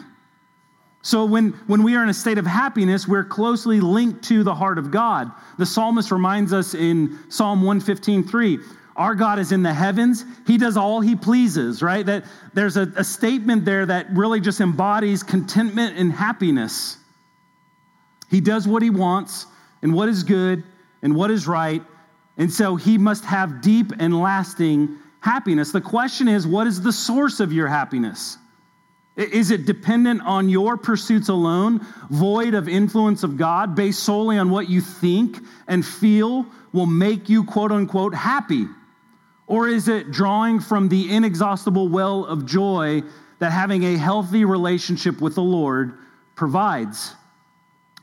So 1.03 1.25
when, 1.25 1.51
when 1.67 1.83
we 1.83 1.97
are 1.97 2.03
in 2.05 2.09
a 2.09 2.15
state 2.15 2.39
of 2.39 2.47
happiness, 2.47 3.09
we're 3.09 3.25
closely 3.25 3.81
linked 3.81 4.23
to 4.25 4.45
the 4.45 4.55
heart 4.55 4.79
of 4.79 4.93
God. 4.93 5.31
The 5.59 5.67
psalmist 5.67 6.13
reminds 6.13 6.53
us 6.53 6.75
in 6.75 7.19
Psalm 7.29 7.63
115:3, 7.63 8.61
our 8.95 9.15
God 9.15 9.39
is 9.39 9.53
in 9.53 9.63
the 9.63 9.73
heavens. 9.73 10.25
He 10.47 10.59
does 10.59 10.77
all 10.77 11.01
he 11.01 11.17
pleases, 11.17 11.83
right? 11.83 12.05
That 12.05 12.25
there's 12.53 12.77
a, 12.77 12.93
a 12.97 13.03
statement 13.03 13.65
there 13.65 13.87
that 13.87 14.07
really 14.13 14.41
just 14.41 14.61
embodies 14.61 15.23
contentment 15.23 15.97
and 15.97 16.13
happiness. 16.13 16.99
He 18.31 18.41
does 18.41 18.69
what 18.69 18.83
he 18.83 18.91
wants 18.91 19.47
and 19.83 19.95
what 19.95 20.09
is 20.09 20.23
good 20.23 20.63
and 21.03 21.17
what 21.17 21.31
is 21.31 21.49
right. 21.49 21.83
And 22.37 22.53
so 22.53 22.77
he 22.77 22.97
must 22.97 23.25
have 23.25 23.61
deep 23.61 23.93
and 23.99 24.21
lasting 24.21 24.99
happiness. 25.21 25.73
The 25.73 25.81
question 25.81 26.29
is, 26.29 26.47
what 26.47 26.67
is 26.67 26.81
the 26.81 26.93
source 26.93 27.41
of 27.41 27.53
your 27.53 27.69
happiness? 27.69 28.39
Is 29.17 29.51
it 29.51 29.67
dependent 29.67 30.23
on 30.23 30.49
your 30.49 30.79
pursuits 30.79 31.29
alone, 31.29 31.87
void 32.11 32.55
of 32.55 32.69
influence 32.69 33.23
of 33.23 33.37
God, 33.37 33.75
based 33.75 34.03
solely 34.03 34.39
on 34.39 34.49
what 34.49 34.71
you 34.71 34.81
think 34.81 35.39
and 35.69 35.85
feel 35.85 36.47
will 36.73 36.87
make 36.87 37.29
you, 37.29 37.45
quote 37.45 37.73
unquote, 37.73 38.15
happy? 38.15 38.67
Or 39.47 39.69
is 39.69 39.89
it 39.89 40.13
drawing 40.13 40.61
from 40.61 40.89
the 40.89 41.15
inexhaustible 41.15 41.89
well 41.89 42.25
of 42.25 42.47
joy 42.47 43.03
that 43.39 43.53
having 43.53 43.85
a 43.85 43.99
healthy 43.99 44.47
relationship 44.47 45.21
with 45.21 45.35
the 45.35 45.43
Lord 45.43 45.93
provides? 46.35 47.15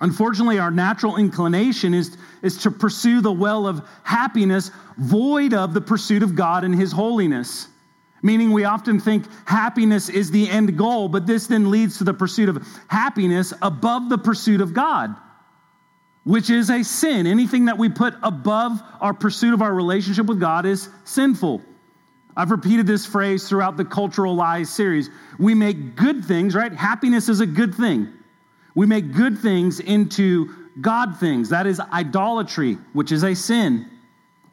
Unfortunately, 0.02 0.60
our 0.60 0.72
natural 0.72 1.18
inclination 1.18 1.94
is, 1.96 2.18
is 2.44 2.58
to 2.60 2.72
pursue 2.72 3.20
the 3.20 3.32
well 3.32 3.68
of 3.68 3.82
happiness 4.04 4.70
void 4.98 5.54
of 5.54 5.74
the 5.74 5.82
pursuit 5.82 6.22
of 6.22 6.36
God 6.36 6.64
and 6.64 6.76
His 6.76 6.92
holiness. 6.92 7.68
Meaning, 8.22 8.52
we 8.52 8.66
often 8.66 9.00
think 9.00 9.26
happiness 9.46 10.10
is 10.10 10.32
the 10.32 10.50
end 10.50 10.78
goal, 10.78 11.08
but 11.08 11.26
this 11.26 11.48
then 11.48 11.72
leads 11.72 11.98
to 12.00 12.04
the 12.04 12.14
pursuit 12.14 12.50
of 12.50 12.66
happiness 12.88 13.54
above 13.62 14.10
the 14.10 14.18
pursuit 14.18 14.62
of 14.62 14.74
God, 14.74 15.16
which 16.24 16.50
is 16.50 16.70
a 16.70 16.84
sin. 16.84 17.26
Anything 17.28 17.66
that 17.66 17.78
we 17.78 17.90
put 17.90 18.14
above 18.22 18.82
our 19.00 19.14
pursuit 19.14 19.54
of 19.54 19.62
our 19.62 19.74
relationship 19.74 20.26
with 20.26 20.40
God 20.40 20.66
is 20.66 20.90
sinful. 21.06 21.62
I've 22.36 22.52
repeated 22.52 22.88
this 22.88 23.06
phrase 23.06 23.48
throughout 23.48 23.78
the 23.78 23.86
Cultural 23.86 24.36
Lies 24.36 24.70
series. 24.70 25.10
We 25.38 25.54
make 25.54 25.96
good 25.96 26.24
things, 26.24 26.56
right? 26.56 26.72
Happiness 26.72 27.30
is 27.30 27.40
a 27.40 27.46
good 27.46 27.74
thing. 27.76 28.14
We 28.76 28.86
make 28.86 29.14
good 29.14 29.40
things 29.40 29.80
into 29.80 30.54
God 30.80 31.18
things. 31.20 31.50
That 31.50 31.68
is 31.68 31.80
idolatry, 31.80 32.78
which 32.94 33.12
is 33.12 33.24
a 33.24 33.34
sin. 33.34 33.90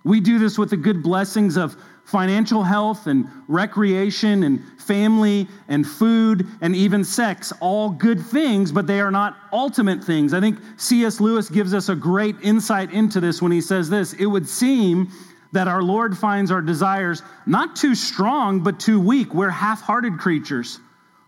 We 0.05 0.21
do 0.21 0.39
this 0.39 0.59
with 0.59 0.71
the 0.71 0.77
good 0.77 1.03
blessings 1.03 1.57
of 1.57 1.77
financial 2.07 2.63
health 2.63 3.09
and 3.09 3.29
recreation 3.49 4.45
and 4.45 4.63
family 4.81 5.49
and 5.69 5.85
food 5.87 6.47
and 6.61 6.75
even 6.75 7.03
sex, 7.03 7.53
all 7.61 7.91
good 7.91 8.25
things, 8.25 8.71
but 8.71 8.87
they 8.87 9.01
are 9.01 9.11
not 9.11 9.37
ultimate 9.53 10.03
things. 10.03 10.33
I 10.33 10.41
think 10.41 10.59
C.S. 10.77 11.21
Lewis 11.21 11.51
gives 11.51 11.75
us 11.75 11.89
a 11.89 11.97
great 11.97 12.37
insight 12.43 12.93
into 12.93 13.21
this 13.21 13.43
when 13.43 13.51
he 13.51 13.61
says 13.61 13.91
this 13.91 14.13
It 14.15 14.27
would 14.27 14.49
seem 14.49 15.11
that 15.51 15.67
our 15.67 15.83
Lord 15.83 16.17
finds 16.17 16.53
our 16.53 16.63
desires 16.63 17.23
not 17.45 17.75
too 17.75 17.95
strong, 17.95 18.61
but 18.61 18.79
too 18.79 19.01
weak. 19.01 19.35
We're 19.35 19.51
half 19.51 19.83
hearted 19.83 20.17
creatures, 20.17 20.79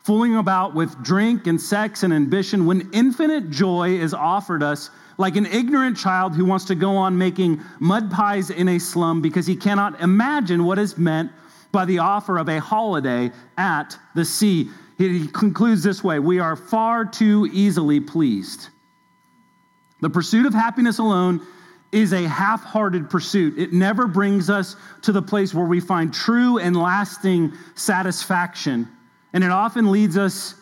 fooling 0.04 0.36
about 0.36 0.76
with 0.76 1.02
drink 1.02 1.48
and 1.48 1.60
sex 1.60 2.04
and 2.04 2.12
ambition 2.12 2.66
when 2.66 2.88
infinite 2.92 3.50
joy 3.50 3.90
is 3.98 4.14
offered 4.14 4.62
us 4.62 4.90
like 5.18 5.36
an 5.36 5.46
ignorant 5.46 5.96
child 5.96 6.34
who 6.34 6.44
wants 6.44 6.64
to 6.66 6.74
go 6.74 6.96
on 6.96 7.18
making 7.18 7.60
mud 7.80 8.10
pies 8.10 8.50
in 8.50 8.68
a 8.68 8.78
slum 8.78 9.20
because 9.20 9.46
he 9.46 9.56
cannot 9.56 10.00
imagine 10.00 10.64
what 10.64 10.78
is 10.78 10.96
meant 10.96 11.30
by 11.72 11.84
the 11.84 11.98
offer 11.98 12.38
of 12.38 12.48
a 12.48 12.60
holiday 12.60 13.30
at 13.58 13.98
the 14.14 14.24
sea. 14.24 14.70
He 14.96 15.26
concludes 15.26 15.82
this 15.82 16.02
way 16.02 16.18
We 16.20 16.38
are 16.38 16.56
far 16.56 17.04
too 17.04 17.48
easily 17.52 18.00
pleased. 18.00 18.68
The 20.00 20.08
pursuit 20.08 20.46
of 20.46 20.54
happiness 20.54 20.98
alone 20.98 21.44
is 21.90 22.12
a 22.12 22.28
half 22.28 22.62
hearted 22.62 23.10
pursuit. 23.10 23.58
It 23.58 23.72
never 23.72 24.06
brings 24.06 24.48
us 24.48 24.76
to 25.02 25.12
the 25.12 25.22
place 25.22 25.52
where 25.52 25.64
we 25.64 25.80
find 25.80 26.14
true 26.14 26.58
and 26.58 26.76
lasting 26.76 27.52
satisfaction. 27.74 28.88
And 29.32 29.42
it 29.42 29.50
often 29.50 29.90
leads 29.90 30.16
us 30.16 30.54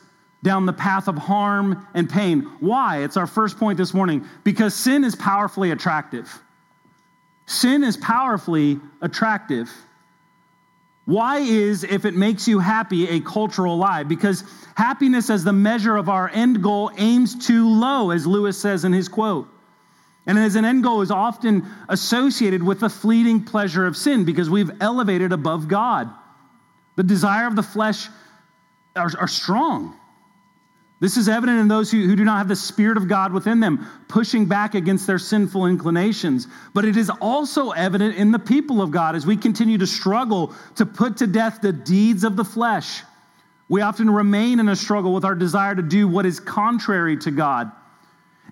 down 0.43 0.66
the 0.66 0.73
path 0.73 1.09
of 1.09 1.16
harm 1.16 1.87
and 1.95 2.09
pain. 2.09 2.43
Why? 2.61 3.02
It's 3.02 3.16
our 3.16 3.26
first 3.26 3.59
point 3.59 3.78
this 3.78 3.93
morning. 3.93 4.25
Because 4.45 4.75
sin 4.75 5.05
is 5.05 5.16
powerfully 5.16 5.71
attractive. 5.71 6.40
Sin 7.47 7.85
is 7.85 7.97
powerfully 7.97 8.81
attractive. 9.00 9.71
Why 11.05 11.38
is, 11.38 11.85
if 11.85 12.05
it 12.05 12.14
makes 12.14 12.49
you 12.49 12.59
happy, 12.59 13.09
a 13.09 13.21
cultural 13.21 13.76
lie? 13.76 14.02
Because 14.02 14.43
happiness 14.75 15.31
as 15.31 15.45
the 15.45 15.52
measure 15.52 15.97
of 15.97 16.09
our 16.09 16.28
end 16.28 16.62
goal 16.62 16.90
aims 16.97 17.47
too 17.47 17.69
low, 17.69 18.11
as 18.11 18.26
Lewis 18.26 18.61
says 18.61 18.85
in 18.85 18.93
his 18.93 19.09
quote. 19.09 19.49
And 20.26 20.37
as 20.37 20.57
an 20.57 20.64
end 20.64 20.83
goal 20.83 21.02
is 21.02 21.12
often 21.12 21.64
associated 21.88 22.61
with 22.61 22.81
the 22.81 22.88
fleeting 22.88 23.45
pleasure 23.45 23.87
of 23.87 23.97
sin 23.97 24.25
because 24.25 24.50
we've 24.50 24.71
elevated 24.81 25.33
above 25.33 25.69
God. 25.69 26.11
The 26.97 27.05
desire 27.05 27.47
of 27.47 27.55
the 27.55 27.62
flesh 27.62 28.09
are, 28.97 29.11
are 29.21 29.28
strong. 29.28 29.95
This 30.99 31.19
is 31.19 31.29
evident 31.29 31.61
in 31.61 31.69
those 31.69 31.91
who, 31.91 32.07
who 32.07 32.17
do 32.17 32.25
not 32.25 32.38
have 32.38 32.49
the 32.49 32.57
Spirit 32.57 32.97
of 32.97 33.07
God 33.07 33.33
within 33.33 33.61
them, 33.61 33.87
pushing 34.09 34.47
back 34.47 34.75
against 34.75 35.07
their 35.07 35.19
sinful 35.19 35.67
inclinations. 35.67 36.47
But 36.73 36.87
it 36.87 36.97
is 36.97 37.11
also 37.21 37.71
evident 37.73 38.17
in 38.17 38.33
the 38.33 38.38
people 38.38 38.81
of 38.81 38.91
God 38.91 39.15
as 39.15 39.26
we 39.26 39.37
continue 39.37 39.76
to 39.76 39.87
struggle 39.87 40.55
to 40.76 40.87
put 40.87 41.19
to 41.19 41.26
death 41.26 41.61
the 41.61 41.73
deeds 41.73 42.25
of 42.25 42.37
the 42.37 42.45
flesh. 42.45 43.03
We 43.69 43.83
often 43.83 44.09
remain 44.09 44.59
in 44.59 44.69
a 44.69 44.76
struggle 44.76 45.12
with 45.12 45.25
our 45.25 45.35
desire 45.35 45.75
to 45.75 45.83
do 45.83 46.09
what 46.09 46.25
is 46.25 46.41
contrary 46.41 47.19
to 47.19 47.31
God. 47.31 47.71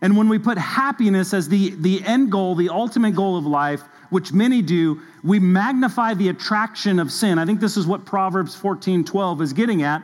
And 0.02 0.16
when 0.16 0.28
we 0.28 0.38
put 0.38 0.58
happiness 0.58 1.32
as 1.32 1.48
the, 1.48 1.70
the 1.70 2.04
end 2.04 2.30
goal, 2.30 2.54
the 2.56 2.68
ultimate 2.68 3.14
goal 3.14 3.38
of 3.38 3.46
life, 3.46 3.80
which 4.10 4.32
many 4.34 4.60
do, 4.60 5.00
we 5.22 5.38
magnify 5.38 6.12
the 6.12 6.28
attraction 6.28 6.98
of 6.98 7.10
sin. 7.10 7.38
I 7.38 7.46
think 7.46 7.60
this 7.60 7.78
is 7.78 7.86
what 7.86 8.04
Proverbs 8.04 8.54
14 8.54 9.04
12 9.04 9.40
is 9.40 9.52
getting 9.54 9.82
at 9.82 10.02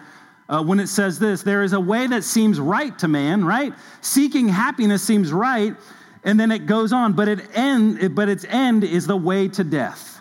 uh, 0.51 0.61
when 0.63 0.81
it 0.81 0.89
says 0.89 1.19
this 1.19 1.43
there 1.43 1.63
is 1.63 1.73
a 1.73 1.81
way 1.81 2.07
that 2.09 2.25
seems 2.25 2.61
right 2.61 2.99
to 2.99 3.09
man, 3.09 3.45
right? 3.45 3.73
Seeking 4.03 4.49
happiness 4.49 5.03
seems 5.03 5.33
right. 5.33 5.75
And 6.25 6.39
then 6.39 6.51
it 6.51 6.67
goes 6.67 6.93
on, 6.93 7.15
but, 7.15 7.29
it 7.29 7.41
end, 7.57 8.15
but 8.15 8.29
its 8.29 8.45
end 8.45 8.85
is 8.85 9.07
the 9.07 9.17
way 9.17 9.49
to 9.49 9.65
death. 9.65 10.21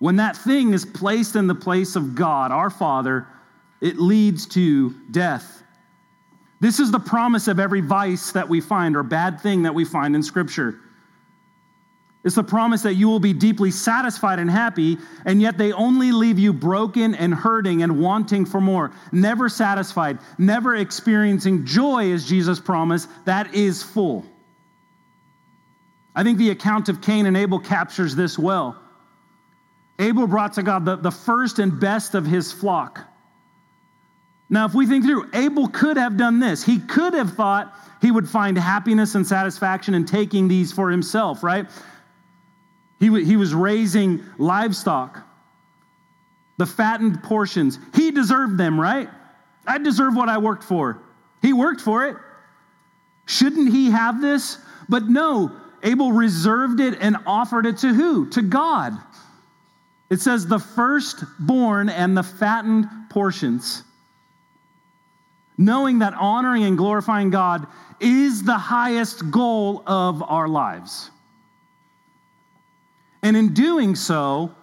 When 0.00 0.16
that 0.16 0.36
thing 0.36 0.74
is 0.74 0.84
placed 0.84 1.36
in 1.36 1.46
the 1.46 1.54
place 1.54 1.96
of 1.96 2.14
God, 2.14 2.52
our 2.52 2.68
Father, 2.68 3.26
it 3.80 3.96
leads 3.96 4.46
to 4.48 4.90
death. 5.10 5.62
This 6.60 6.80
is 6.80 6.90
the 6.90 6.98
promise 6.98 7.48
of 7.48 7.58
every 7.58 7.80
vice 7.80 8.32
that 8.32 8.46
we 8.46 8.60
find 8.60 8.96
or 8.96 9.02
bad 9.02 9.40
thing 9.40 9.62
that 9.62 9.74
we 9.74 9.86
find 9.86 10.14
in 10.14 10.22
Scripture. 10.22 10.80
It's 12.26 12.34
the 12.34 12.42
promise 12.42 12.82
that 12.82 12.94
you 12.94 13.06
will 13.06 13.20
be 13.20 13.32
deeply 13.32 13.70
satisfied 13.70 14.40
and 14.40 14.50
happy, 14.50 14.98
and 15.24 15.40
yet 15.40 15.58
they 15.58 15.70
only 15.72 16.10
leave 16.10 16.40
you 16.40 16.52
broken 16.52 17.14
and 17.14 17.32
hurting 17.32 17.84
and 17.84 18.00
wanting 18.00 18.44
for 18.44 18.60
more, 18.60 18.90
never 19.12 19.48
satisfied, 19.48 20.18
never 20.36 20.74
experiencing 20.74 21.64
joy, 21.64 22.10
as 22.10 22.28
Jesus 22.28 22.58
promised, 22.58 23.08
that 23.26 23.54
is 23.54 23.80
full. 23.80 24.26
I 26.16 26.24
think 26.24 26.38
the 26.38 26.50
account 26.50 26.88
of 26.88 27.00
Cain 27.00 27.26
and 27.26 27.36
Abel 27.36 27.60
captures 27.60 28.16
this 28.16 28.36
well. 28.36 28.76
Abel 30.00 30.26
brought 30.26 30.54
to 30.54 30.64
God 30.64 30.84
the, 30.84 30.96
the 30.96 31.12
first 31.12 31.60
and 31.60 31.78
best 31.78 32.16
of 32.16 32.26
his 32.26 32.50
flock. 32.50 33.02
Now, 34.50 34.66
if 34.66 34.74
we 34.74 34.88
think 34.88 35.04
through, 35.04 35.30
Abel 35.32 35.68
could 35.68 35.96
have 35.96 36.16
done 36.16 36.40
this. 36.40 36.64
He 36.64 36.80
could 36.80 37.14
have 37.14 37.34
thought 37.34 37.72
he 38.02 38.10
would 38.10 38.28
find 38.28 38.58
happiness 38.58 39.14
and 39.14 39.24
satisfaction 39.24 39.94
in 39.94 40.06
taking 40.06 40.48
these 40.48 40.72
for 40.72 40.90
himself, 40.90 41.44
right? 41.44 41.68
He, 42.98 43.24
he 43.24 43.36
was 43.36 43.54
raising 43.54 44.24
livestock, 44.38 45.22
the 46.56 46.66
fattened 46.66 47.22
portions. 47.22 47.78
He 47.94 48.10
deserved 48.10 48.58
them, 48.58 48.80
right? 48.80 49.08
I 49.66 49.78
deserve 49.78 50.14
what 50.14 50.28
I 50.28 50.38
worked 50.38 50.64
for. 50.64 51.02
He 51.42 51.52
worked 51.52 51.80
for 51.80 52.06
it. 52.06 52.16
Shouldn't 53.26 53.70
he 53.70 53.90
have 53.90 54.20
this? 54.20 54.58
But 54.88 55.04
no, 55.04 55.52
Abel 55.82 56.12
reserved 56.12 56.80
it 56.80 56.98
and 57.00 57.16
offered 57.26 57.66
it 57.66 57.78
to 57.78 57.92
who? 57.92 58.30
To 58.30 58.42
God. 58.42 58.96
It 60.08 60.20
says 60.20 60.46
the 60.46 60.58
firstborn 60.58 61.88
and 61.88 62.16
the 62.16 62.22
fattened 62.22 62.88
portions. 63.10 63.82
Knowing 65.58 65.98
that 66.00 66.14
honoring 66.14 66.64
and 66.64 66.78
glorifying 66.78 67.30
God 67.30 67.66
is 67.98 68.42
the 68.42 68.58
highest 68.58 69.30
goal 69.30 69.82
of 69.86 70.22
our 70.22 70.48
lives. 70.48 71.10
And 73.26 73.36
in 73.36 73.54
doing 73.54 73.96
so, 73.96 74.54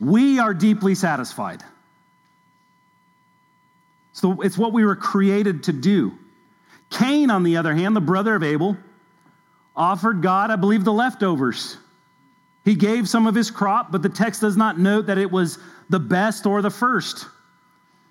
we 0.00 0.38
are 0.38 0.54
deeply 0.54 0.94
satisfied. 0.94 1.62
So 4.14 4.40
it's 4.40 4.56
what 4.56 4.72
we 4.72 4.82
were 4.82 4.96
created 4.96 5.64
to 5.64 5.74
do. 5.74 6.18
Cain, 6.88 7.28
on 7.28 7.42
the 7.42 7.58
other 7.58 7.74
hand, 7.74 7.94
the 7.94 8.00
brother 8.00 8.34
of 8.34 8.42
Abel, 8.42 8.78
offered 9.76 10.22
God, 10.22 10.50
I 10.50 10.56
believe, 10.56 10.84
the 10.84 10.92
leftovers. 10.92 11.76
He 12.64 12.74
gave 12.74 13.06
some 13.06 13.26
of 13.26 13.34
his 13.34 13.50
crop, 13.50 13.92
but 13.92 14.00
the 14.00 14.08
text 14.08 14.40
does 14.40 14.56
not 14.56 14.78
note 14.78 15.04
that 15.04 15.18
it 15.18 15.30
was 15.30 15.58
the 15.90 16.00
best 16.00 16.46
or 16.46 16.62
the 16.62 16.70
first. 16.70 17.26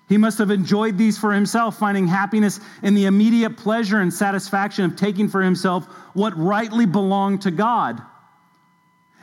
He 0.08 0.16
must 0.16 0.38
have 0.38 0.52
enjoyed 0.52 0.96
these 0.96 1.18
for 1.18 1.32
himself, 1.32 1.76
finding 1.76 2.06
happiness 2.06 2.60
in 2.84 2.94
the 2.94 3.06
immediate 3.06 3.56
pleasure 3.56 3.98
and 3.98 4.14
satisfaction 4.14 4.84
of 4.84 4.94
taking 4.94 5.28
for 5.28 5.42
himself 5.42 5.86
what 6.14 6.38
rightly 6.38 6.86
belonged 6.86 7.42
to 7.42 7.50
God. 7.50 8.00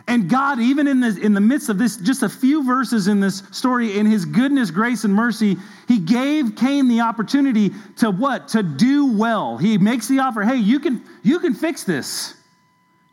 And 0.07 0.29
God, 0.29 0.59
even 0.59 0.87
in, 0.87 0.99
the 0.99 1.17
in 1.19 1.33
the 1.33 1.41
midst 1.41 1.69
of 1.69 1.79
this, 1.79 1.97
just 1.97 2.21
a 2.21 2.29
few 2.29 2.63
verses 2.63 3.07
in 3.07 3.19
this 3.19 3.41
story, 3.51 3.97
in 3.97 4.05
his 4.05 4.23
goodness, 4.23 4.69
grace, 4.69 5.03
and 5.03 5.13
mercy, 5.13 5.57
he 5.87 5.97
gave 5.97 6.55
Cain 6.55 6.87
the 6.87 7.01
opportunity 7.01 7.71
to 7.97 8.11
what? 8.11 8.47
To 8.49 8.61
do 8.61 9.17
well. 9.17 9.57
He 9.57 9.79
makes 9.79 10.07
the 10.07 10.19
offer, 10.19 10.43
hey, 10.43 10.57
you 10.57 10.79
can, 10.79 11.03
you 11.23 11.39
can 11.39 11.55
fix 11.55 11.83
this. 11.83 12.35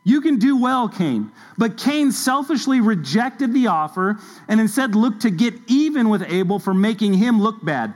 You 0.03 0.21
can 0.21 0.37
do 0.37 0.55
well, 0.55 0.87
Cain. 0.87 1.31
But 1.57 1.77
Cain 1.77 2.11
selfishly 2.11 2.79
rejected 2.79 3.53
the 3.53 3.67
offer 3.67 4.19
and 4.47 4.59
instead 4.59 4.95
looked 4.95 5.21
to 5.21 5.31
get 5.31 5.55
even 5.67 6.09
with 6.09 6.21
Abel 6.27 6.59
for 6.59 6.73
making 6.73 7.13
him 7.13 7.41
look 7.41 7.63
bad, 7.65 7.93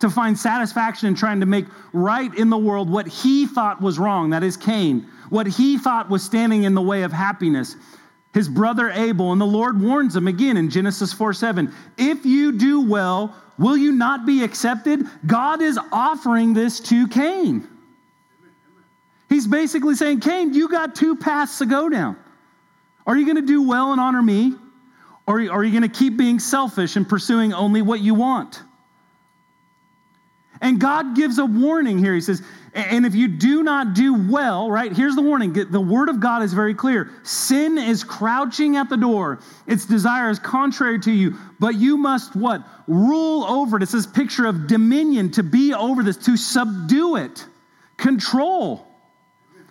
to 0.00 0.10
find 0.10 0.38
satisfaction 0.38 1.08
in 1.08 1.14
trying 1.14 1.40
to 1.40 1.46
make 1.46 1.64
right 1.94 2.34
in 2.34 2.50
the 2.50 2.58
world 2.58 2.90
what 2.90 3.06
he 3.06 3.46
thought 3.46 3.80
was 3.80 3.98
wrong, 3.98 4.30
that 4.30 4.42
is 4.42 4.58
Cain, 4.58 5.06
what 5.30 5.46
he 5.46 5.78
thought 5.78 6.10
was 6.10 6.22
standing 6.22 6.64
in 6.64 6.74
the 6.74 6.82
way 6.82 7.02
of 7.02 7.12
happiness 7.12 7.76
his 8.34 8.48
brother 8.48 8.90
Abel, 8.90 9.32
and 9.32 9.40
the 9.40 9.46
Lord 9.46 9.80
warns 9.80 10.14
him 10.14 10.28
again 10.28 10.56
in 10.56 10.68
Genesis 10.70 11.12
4 11.12 11.32
7. 11.32 11.72
If 11.96 12.26
you 12.26 12.52
do 12.52 12.82
well, 12.82 13.34
will 13.58 13.76
you 13.76 13.92
not 13.92 14.26
be 14.26 14.44
accepted? 14.44 15.06
God 15.26 15.62
is 15.62 15.78
offering 15.90 16.52
this 16.52 16.80
to 16.80 17.08
Cain. 17.08 17.66
He's 19.28 19.46
basically 19.46 19.94
saying, 19.94 20.20
Cain, 20.20 20.54
you 20.54 20.68
got 20.68 20.94
two 20.94 21.16
paths 21.16 21.58
to 21.58 21.66
go 21.66 21.88
down. 21.88 22.16
Are 23.06 23.16
you 23.16 23.24
going 23.24 23.36
to 23.36 23.46
do 23.46 23.62
well 23.62 23.92
and 23.92 24.00
honor 24.00 24.22
me? 24.22 24.54
Or 25.26 25.40
are 25.40 25.64
you 25.64 25.70
going 25.70 25.90
to 25.90 25.98
keep 25.98 26.16
being 26.16 26.38
selfish 26.38 26.96
and 26.96 27.08
pursuing 27.08 27.52
only 27.52 27.82
what 27.82 28.00
you 28.00 28.14
want? 28.14 28.62
And 30.60 30.80
God 30.80 31.16
gives 31.16 31.38
a 31.38 31.44
warning 31.44 31.98
here. 31.98 32.14
He 32.14 32.20
says, 32.20 32.42
and 32.76 33.06
if 33.06 33.14
you 33.14 33.26
do 33.26 33.62
not 33.62 33.94
do 33.94 34.30
well, 34.30 34.70
right, 34.70 34.92
here's 34.92 35.14
the 35.14 35.22
warning. 35.22 35.54
The 35.54 35.80
word 35.80 36.10
of 36.10 36.20
God 36.20 36.42
is 36.42 36.52
very 36.52 36.74
clear. 36.74 37.10
Sin 37.22 37.78
is 37.78 38.04
crouching 38.04 38.76
at 38.76 38.90
the 38.90 38.98
door. 38.98 39.40
Its 39.66 39.86
desire 39.86 40.28
is 40.28 40.38
contrary 40.38 41.00
to 41.00 41.10
you, 41.10 41.36
but 41.58 41.74
you 41.76 41.96
must 41.96 42.36
what? 42.36 42.62
Rule 42.86 43.44
over 43.44 43.78
it. 43.78 43.82
It's 43.82 43.92
this 43.92 44.06
picture 44.06 44.44
of 44.44 44.66
dominion, 44.66 45.30
to 45.32 45.42
be 45.42 45.72
over 45.72 46.02
this, 46.02 46.18
to 46.26 46.36
subdue 46.36 47.16
it, 47.16 47.46
control. 47.96 48.86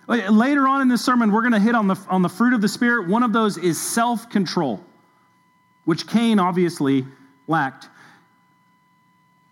Later 0.08 0.68
on 0.68 0.82
in 0.82 0.88
this 0.88 1.06
sermon, 1.06 1.32
we're 1.32 1.42
going 1.42 1.54
to 1.54 1.60
hit 1.60 1.76
on 1.76 1.88
the, 1.88 1.98
on 2.10 2.24
the 2.24 2.30
fruit 2.30 2.54
of 2.54 2.62
the 2.62 2.68
Spirit. 2.68 3.08
One 3.08 3.22
of 3.22 3.34
those 3.34 3.60
is 3.60 3.80
self 3.80 4.32
control, 4.32 4.84
which 5.84 6.08
Cain 6.08 6.40
obviously 6.40 7.06
lacked. 7.48 7.88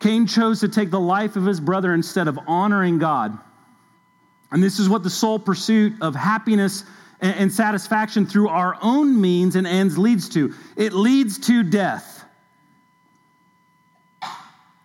Cain 0.03 0.27
chose 0.27 0.59
to 0.59 0.67
take 0.67 0.91
the 0.91 0.99
life 0.99 1.37
of 1.37 1.45
his 1.45 1.61
brother 1.61 1.93
instead 1.93 2.27
of 2.27 2.37
honoring 2.45 2.99
God. 2.99 3.39
And 4.51 4.61
this 4.61 4.77
is 4.77 4.89
what 4.89 5.01
the 5.01 5.09
sole 5.09 5.39
pursuit 5.39 5.93
of 6.01 6.13
happiness 6.13 6.83
and, 7.21 7.49
satisfaction 7.49 8.25
through 8.25 8.49
our 8.49 8.77
own 8.81 9.21
means 9.21 9.55
and 9.55 9.65
ends 9.65 9.97
leads 9.97 10.27
to. 10.29 10.53
It 10.75 10.91
leads 10.91 11.39
to 11.47 11.63
death. 11.63 12.25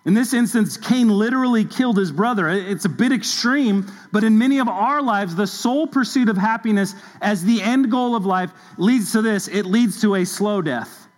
In 0.05 0.15
this 0.15 0.33
instance, 0.33 0.77
Cain 0.77 1.09
literally 1.09 1.65
killed 1.65 1.97
his 1.97 2.13
brother. 2.13 2.49
It's 2.49 2.85
a 2.85 2.89
bit 2.89 3.11
extreme, 3.11 3.91
but 4.13 4.23
in 4.23 4.39
many 4.39 4.61
of 4.61 4.69
our 4.69 5.03
lives, 5.03 5.35
the 5.35 5.49
sole 5.49 5.89
pursuit 5.89 6.29
of 6.29 6.37
happiness 6.37 6.95
as 7.21 7.43
the 7.43 7.61
end 7.61 7.91
goal 7.91 8.15
of 8.15 8.25
life 8.25 8.53
leads 8.77 9.11
to 9.13 9.23
this 9.23 9.49
it 9.49 9.67
leads 9.67 10.01
to 10.03 10.15
a 10.15 10.25
slow 10.25 10.63
death 10.63 11.09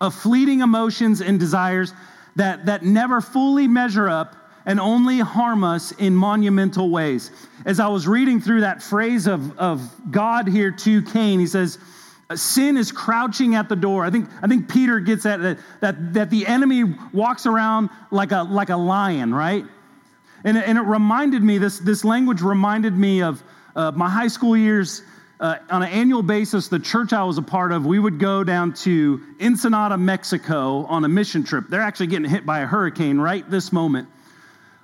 of 0.00 0.14
fleeting 0.14 0.60
emotions 0.60 1.20
and 1.20 1.40
desires 1.40 1.92
that, 2.38 2.66
that 2.66 2.84
never 2.84 3.20
fully 3.20 3.66
measure 3.68 4.08
up 4.08 4.36
and 4.64 4.78
only 4.78 5.18
harm 5.18 5.64
us 5.64 5.92
in 5.92 6.14
monumental 6.14 6.90
ways. 6.90 7.30
As 7.64 7.80
I 7.80 7.88
was 7.88 8.06
reading 8.06 8.40
through 8.40 8.60
that 8.60 8.82
phrase 8.82 9.26
of, 9.26 9.58
of 9.58 9.90
God 10.10 10.46
here 10.46 10.70
to 10.70 11.02
Cain, 11.02 11.40
he 11.40 11.46
says, 11.46 11.78
Sin 12.34 12.76
is 12.76 12.92
crouching 12.92 13.54
at 13.54 13.70
the 13.70 13.76
door. 13.76 14.04
I 14.04 14.10
think, 14.10 14.28
I 14.42 14.46
think 14.46 14.68
Peter 14.68 15.00
gets 15.00 15.24
at 15.24 15.40
that, 15.40 15.58
that, 15.80 16.12
that 16.12 16.30
the 16.30 16.46
enemy 16.46 16.84
walks 17.12 17.46
around 17.46 17.88
like 18.10 18.32
a, 18.32 18.42
like 18.42 18.68
a 18.68 18.76
lion, 18.76 19.34
right? 19.34 19.64
And, 20.44 20.58
and 20.58 20.76
it 20.76 20.82
reminded 20.82 21.42
me, 21.42 21.56
this, 21.56 21.78
this 21.78 22.04
language 22.04 22.42
reminded 22.42 22.96
me 22.96 23.22
of 23.22 23.42
uh, 23.74 23.92
my 23.92 24.10
high 24.10 24.28
school 24.28 24.56
years. 24.56 25.02
Uh, 25.40 25.56
on 25.70 25.84
an 25.84 25.88
annual 25.90 26.22
basis, 26.22 26.66
the 26.66 26.80
church 26.80 27.12
I 27.12 27.22
was 27.22 27.38
a 27.38 27.42
part 27.42 27.70
of, 27.70 27.86
we 27.86 28.00
would 28.00 28.18
go 28.18 28.42
down 28.42 28.72
to 28.74 29.20
Ensenada, 29.40 29.96
Mexico 29.96 30.84
on 30.86 31.04
a 31.04 31.08
mission 31.08 31.44
trip. 31.44 31.66
They're 31.68 31.80
actually 31.80 32.08
getting 32.08 32.28
hit 32.28 32.44
by 32.44 32.60
a 32.60 32.66
hurricane 32.66 33.18
right 33.18 33.48
this 33.48 33.72
moment. 33.72 34.08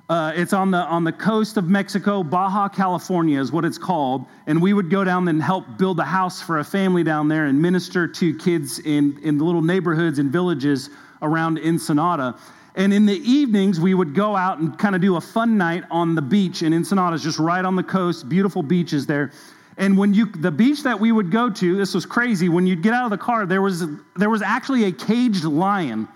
Uh, 0.09 0.33
it's 0.37 0.53
on 0.53 0.71
the 0.71 0.79
on 0.79 1.03
the 1.03 1.11
coast 1.11 1.57
of 1.57 1.69
Mexico, 1.69 2.23
Baja 2.23 2.69
California 2.69 3.41
is 3.41 3.51
what 3.51 3.65
it's 3.65 3.79
called, 3.79 4.27
and 4.47 4.61
we 4.61 4.75
would 4.75 4.91
go 4.91 5.03
down 5.03 5.27
and 5.29 5.43
help 5.43 5.65
build 5.79 5.99
a 5.99 6.05
house 6.05 6.43
for 6.43 6.59
a 6.59 6.65
family 6.65 7.03
down 7.03 7.27
there 7.27 7.47
and 7.47 7.61
minister 7.61 8.07
to 8.07 8.37
kids 8.37 8.79
in 8.81 9.19
in 9.23 9.39
the 9.39 9.45
little 9.45 9.63
neighborhoods 9.63 10.19
and 10.19 10.31
villages 10.31 10.91
around 11.23 11.59
Ensenada. 11.59 12.39
And 12.77 12.93
in 12.93 13.07
the 13.07 13.17
evenings, 13.29 13.81
we 13.81 13.95
would 13.95 14.15
go 14.15 14.37
out 14.37 14.59
and 14.59 14.79
kind 14.79 14.95
of 14.95 15.01
do 15.01 15.17
a 15.17 15.21
fun 15.21 15.57
night 15.57 15.85
on 15.91 16.15
the 16.15 16.23
beach. 16.23 16.63
And 16.63 16.75
Ensenada 16.75 17.15
is 17.15 17.23
just 17.23 17.39
right 17.39 17.65
on 17.65 17.75
the 17.75 17.83
coast, 17.83 18.29
beautiful 18.29 18.63
beaches 18.63 19.07
there. 19.07 19.33
And 19.77 19.99
when 19.99 20.15
you 20.15 20.27
the 20.27 20.51
beach 20.51 20.83
that 20.85 20.99
we 21.01 21.11
would 21.11 21.31
go 21.31 21.51
to, 21.51 21.77
this 21.77 21.95
was 21.95 22.07
crazy. 22.07 22.49
When 22.49 22.67
you'd 22.67 22.83
get 22.83 22.95
out 22.95 23.05
of 23.05 23.11
the 23.11 23.19
car, 23.19 23.47
there 23.47 23.63
was 23.63 23.85
there 24.17 24.31
was 24.31 24.43
actually 24.43 24.85
a 24.85 24.93
caged 24.93 25.45
lion 25.45 26.09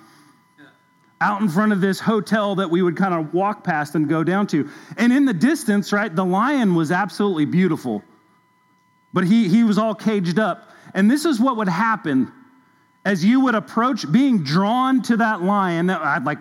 out 1.20 1.40
in 1.40 1.48
front 1.48 1.72
of 1.72 1.80
this 1.80 1.98
hotel 1.98 2.54
that 2.56 2.70
we 2.70 2.82
would 2.82 2.96
kind 2.96 3.14
of 3.14 3.34
walk 3.34 3.64
past 3.64 3.94
and 3.94 4.08
go 4.08 4.22
down 4.22 4.46
to. 4.48 4.68
And 4.96 5.12
in 5.12 5.24
the 5.24 5.34
distance, 5.34 5.92
right, 5.92 6.14
the 6.14 6.24
lion 6.24 6.74
was 6.74 6.92
absolutely 6.92 7.44
beautiful. 7.44 8.02
But 9.12 9.24
he, 9.24 9.48
he 9.48 9.64
was 9.64 9.78
all 9.78 9.94
caged 9.94 10.38
up. 10.38 10.70
And 10.94 11.10
this 11.10 11.24
is 11.24 11.40
what 11.40 11.56
would 11.56 11.68
happen 11.68 12.32
as 13.04 13.24
you 13.24 13.40
would 13.40 13.54
approach 13.54 14.10
being 14.12 14.44
drawn 14.44 15.02
to 15.02 15.16
that 15.16 15.42
lion. 15.42 15.90
I'd 15.90 16.24
like, 16.24 16.38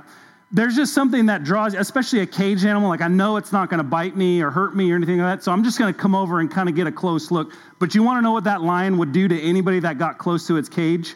there's 0.52 0.76
just 0.76 0.94
something 0.94 1.26
that 1.26 1.44
draws, 1.44 1.74
especially 1.74 2.22
a 2.22 2.26
cage 2.26 2.64
animal. 2.64 2.90
Like, 2.90 3.02
I 3.02 3.08
know 3.08 3.38
it's 3.38 3.52
not 3.52 3.70
going 3.70 3.80
to 3.80 3.84
bite 3.84 4.16
me 4.16 4.42
or 4.42 4.50
hurt 4.50 4.76
me 4.76 4.92
or 4.92 4.96
anything 4.96 5.18
like 5.18 5.40
that. 5.40 5.44
So 5.44 5.52
I'm 5.52 5.64
just 5.64 5.78
going 5.78 5.94
to 5.94 6.00
come 6.00 6.16
over 6.16 6.40
and 6.40 6.50
kind 6.50 6.70
of 6.70 6.76
get 6.76 6.88
a 6.88 6.92
close 6.92 7.32
look. 7.32 7.54
But 7.80 7.94
you 7.94 8.02
want 8.04 8.18
to 8.18 8.22
know 8.22 8.32
what 8.32 8.46
that 8.46 8.62
lion 8.62 8.98
would 8.98 9.12
do 9.12 9.28
to 9.28 9.42
anybody 9.42 9.80
that 9.82 9.98
got 9.98 10.18
close 10.18 10.48
to 10.48 10.58
its 10.58 10.70
cage? 10.70 11.16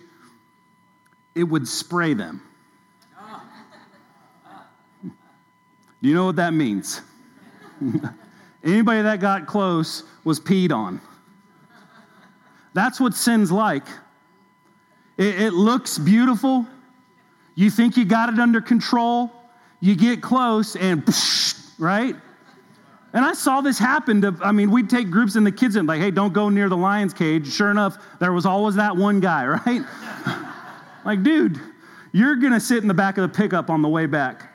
It 1.33 1.45
would 1.45 1.67
spray 1.67 2.13
them. 2.13 2.41
Do 6.01 6.09
you 6.09 6.15
know 6.15 6.25
what 6.25 6.37
that 6.37 6.53
means? 6.53 7.01
Anybody 8.63 9.01
that 9.03 9.19
got 9.19 9.45
close 9.45 10.03
was 10.23 10.39
peed 10.39 10.71
on. 10.71 10.99
That's 12.73 12.99
what 12.99 13.13
sin's 13.13 13.51
like. 13.51 13.85
It, 15.17 15.41
it, 15.41 15.53
looks 15.53 15.97
beautiful. 15.97 16.65
You 17.55 17.69
think 17.69 17.97
you 17.97 18.05
got 18.05 18.31
it 18.31 18.39
under 18.39 18.61
control. 18.61 19.31
You 19.79 19.95
get 19.95 20.21
close 20.21 20.75
and, 20.75 21.03
right? 21.79 22.15
And 23.13 23.25
I 23.25 23.33
saw 23.33 23.59
this 23.61 23.77
happen 23.77 24.21
to, 24.21 24.35
I 24.41 24.51
mean, 24.51 24.71
we'd 24.71 24.89
take 24.89 25.09
groups 25.09 25.35
and 25.35 25.45
the 25.45 25.51
kids 25.51 25.75
and 25.75 25.87
like, 25.87 25.99
hey, 25.99 26.11
don't 26.11 26.33
go 26.33 26.49
near 26.49 26.69
the 26.69 26.77
lion's 26.77 27.13
cage. 27.13 27.51
Sure 27.51 27.69
enough, 27.69 27.97
there 28.19 28.31
was 28.31 28.45
always 28.45 28.75
that 28.75 28.95
one 28.95 29.19
guy, 29.19 29.45
right? 29.65 29.81
like, 31.05 31.23
dude, 31.23 31.59
you're 32.13 32.35
going 32.35 32.53
to 32.53 32.59
sit 32.59 32.81
in 32.81 32.87
the 32.87 32.93
back 32.93 33.17
of 33.17 33.29
the 33.29 33.37
pickup 33.37 33.69
on 33.69 33.81
the 33.81 33.89
way 33.89 34.05
back. 34.05 34.47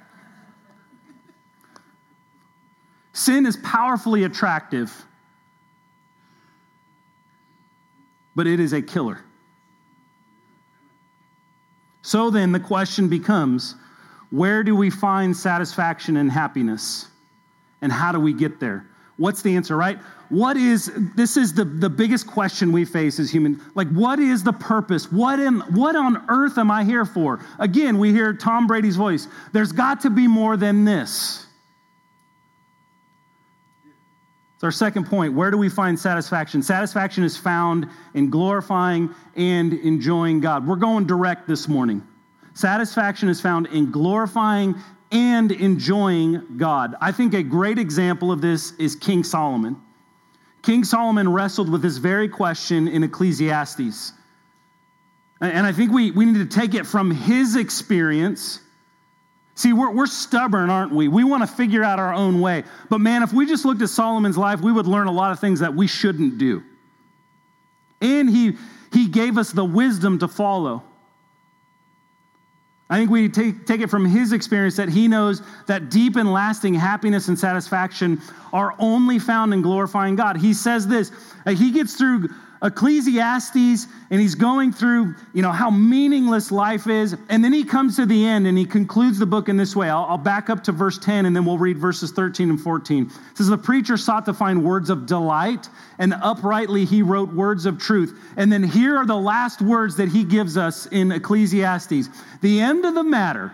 Sin 3.13 3.47
is 3.47 3.57
powerfully 3.59 4.25
attractive, 4.25 4.93
but 8.35 8.47
it 8.47 8.61
is 8.61 8.75
a 8.75 8.83
killer. 8.83 9.26
So 12.07 12.31
then 12.31 12.53
the 12.53 12.61
question 12.61 13.09
becomes 13.09 13.75
where 14.31 14.63
do 14.63 14.77
we 14.77 14.91
find 14.91 15.37
satisfaction 15.37 16.17
and 16.17 16.31
happiness? 16.31 17.09
And 17.83 17.91
how 17.91 18.13
do 18.13 18.21
we 18.21 18.33
get 18.33 18.61
there? 18.61 18.87
What's 19.17 19.43
the 19.43 19.57
answer, 19.57 19.77
right? 19.77 19.99
What 20.29 20.57
is 20.57 20.93
this 21.17 21.37
is 21.37 21.53
the, 21.53 21.65
the 21.65 21.91
biggest 21.91 22.29
question 22.29 22.71
we 22.71 22.85
face 22.85 23.19
as 23.19 23.29
human. 23.29 23.61
Like, 23.75 23.89
what 23.89 24.21
is 24.21 24.45
the 24.45 24.53
purpose? 24.53 25.11
What 25.11 25.41
in 25.41 25.59
what 25.75 25.97
on 25.97 26.25
earth 26.29 26.59
am 26.59 26.71
I 26.71 26.85
here 26.85 27.05
for? 27.05 27.45
Again, 27.59 27.99
we 27.99 28.13
hear 28.13 28.33
Tom 28.33 28.69
Brady's 28.69 28.95
voice. 28.95 29.27
There's 29.53 29.73
got 29.73 30.03
to 30.03 30.11
be 30.11 30.29
more 30.29 30.57
than 30.57 30.85
this. 30.85 31.45
So, 34.56 34.56
our 34.67 34.73
second 34.73 35.07
point 35.07 35.33
where 35.33 35.51
do 35.53 35.57
we 35.57 35.69
find 35.69 35.99
satisfaction? 35.99 36.61
Satisfaction 36.61 37.23
is 37.23 37.37
found 37.37 37.89
in 38.15 38.31
glorifying 38.31 39.15
and 39.37 39.73
enjoying 39.73 40.41
God. 40.41 40.67
We're 40.67 40.75
going 40.75 41.07
direct 41.07 41.47
this 41.47 41.69
morning. 41.69 42.03
Satisfaction 42.53 43.29
is 43.29 43.41
found 43.41 43.69
in 43.69 43.93
glorifying 43.93 44.75
and 45.13 45.53
enjoying 45.53 46.57
God. 46.57 46.97
I 47.01 47.13
think 47.13 47.33
a 47.33 47.45
great 47.45 47.79
example 47.79 48.33
of 48.33 48.41
this 48.41 48.73
is 48.73 48.97
King 48.97 49.23
Solomon. 49.23 49.77
King 50.63 50.83
Solomon 50.83 51.33
wrestled 51.33 51.71
with 51.71 51.81
this 51.81 51.99
very 51.99 52.29
question 52.29 52.89
in 52.89 53.05
Ecclesiastes. 53.05 54.13
And 55.41 55.65
I 55.65 55.71
think 55.71 55.93
we, 55.93 56.11
we 56.11 56.25
need 56.25 56.51
to 56.51 56.59
take 56.59 56.75
it 56.75 56.87
from 56.87 57.13
his 57.13 57.55
experience 57.55 58.59
See, 59.57 59.73
we're, 59.73 59.91
we're 59.91 60.07
stubborn, 60.07 60.69
aren't 60.69 60.93
we? 60.93 61.09
We 61.09 61.25
want 61.25 61.43
to 61.43 61.47
figure 61.47 61.83
out 61.83 61.99
our 61.99 62.13
own 62.13 62.43
way. 62.43 62.63
But 62.91 63.01
man, 63.01 63.23
if 63.23 63.33
we 63.33 63.47
just 63.47 63.65
looked 63.65 63.81
at 63.81 63.89
Solomon's 63.89 64.37
life, 64.37 64.61
we 64.61 64.71
would 64.71 64.87
learn 64.87 65.07
a 65.07 65.13
lot 65.13 65.33
of 65.33 65.41
things 65.41 65.61
that 65.61 65.75
we 65.75 65.87
shouldn't 65.87 66.37
do. 66.37 66.63
And 68.03 68.29
he, 68.29 68.53
he 68.93 69.09
gave 69.09 69.39
us 69.39 69.53
the 69.53 69.65
wisdom 69.65 70.19
to 70.19 70.29
follow. 70.29 70.83
I 72.91 72.99
think 72.99 73.11
we 73.11 73.31
take, 73.31 73.67
take 73.67 73.81
it 73.81 73.89
from 73.89 74.05
his 74.05 74.33
experience 74.33 74.77
that 74.77 74.91
he 74.91 75.09
knows 75.09 75.41
that 75.67 75.91
deep 75.91 76.17
and 76.17 76.31
lasting 76.31 76.75
happiness 76.75 77.29
and 77.29 77.39
satisfaction 77.39 78.21
are 78.53 78.75
only 78.79 79.19
found 79.19 79.55
in 79.55 79.63
glorifying 79.63 80.17
God. 80.17 80.37
He 80.37 80.53
says 80.53 80.87
this, 80.87 81.11
he 81.49 81.71
gets 81.71 81.95
through 81.95 82.29
Ecclesiastes 82.67 83.87
and 84.11 84.21
he's 84.21 84.35
going 84.35 84.73
through, 84.73 85.15
you 85.33 85.41
know, 85.41 85.53
how 85.53 85.71
meaningless 85.71 86.51
life 86.51 86.87
is. 86.89 87.17
And 87.29 87.43
then 87.43 87.53
he 87.53 87.65
comes 87.65 87.97
to 87.97 88.07
the 88.07 88.27
end 88.27 88.47
and 88.47 88.59
he 88.59 88.65
concludes 88.65 89.19
the 89.19 89.27
book 89.27 89.49
in 89.49 89.57
this 89.57 89.75
way. 89.75 89.89
I'll, 89.89 90.05
I'll, 90.05 90.19
back 90.19 90.51
up 90.51 90.63
to 90.65 90.73
verse 90.73 90.99
10 90.99 91.27
and 91.27 91.35
then 91.35 91.45
we'll 91.45 91.59
read 91.59 91.79
verses 91.79 92.11
13 92.11 92.51
and 92.51 92.61
14. 92.61 93.07
It 93.07 93.13
says, 93.37 93.49
The 93.49 93.57
preacher 93.57 93.97
sought 93.97 94.27
to 94.27 94.35
find 94.35 94.65
words 94.65 94.91
of 94.91 95.07
delight 95.07 95.69
and 95.99 96.13
uprightly 96.15 96.85
he 96.85 97.03
wrote 97.03 97.33
words 97.33 97.65
of 97.65 97.79
truth. 97.79 98.19
And 98.37 98.53
then 98.53 98.63
here 98.63 98.97
are 98.97 99.07
the 99.07 99.17
last 99.17 99.63
words 99.63 99.97
that 99.97 100.09
he 100.09 100.25
gives 100.25 100.57
us 100.57 100.87
in 100.87 101.13
Ecclesiastes. 101.13 102.09
The 102.43 102.61
end 102.61 102.85
of 102.85 102.95
the 102.95 103.05
matter 103.05 103.53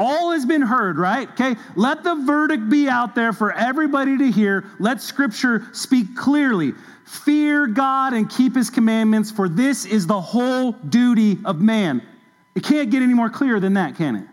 all 0.00 0.30
has 0.30 0.46
been 0.46 0.62
heard, 0.62 0.98
right? 0.98 1.28
Okay, 1.28 1.54
let 1.76 2.02
the 2.02 2.14
verdict 2.14 2.70
be 2.70 2.88
out 2.88 3.14
there 3.14 3.34
for 3.34 3.52
everybody 3.52 4.16
to 4.16 4.30
hear. 4.30 4.64
Let 4.78 5.02
scripture 5.02 5.66
speak 5.72 6.16
clearly. 6.16 6.72
Fear 7.10 7.66
God 7.66 8.12
and 8.12 8.30
keep 8.30 8.54
his 8.54 8.70
commandments, 8.70 9.32
for 9.32 9.48
this 9.48 9.84
is 9.84 10.06
the 10.06 10.20
whole 10.20 10.70
duty 10.70 11.38
of 11.44 11.60
man. 11.60 12.06
It 12.54 12.62
can't 12.62 12.88
get 12.88 13.02
any 13.02 13.14
more 13.14 13.28
clear 13.28 13.58
than 13.58 13.74
that, 13.74 13.96
can 13.96 14.14
it? 14.14 14.24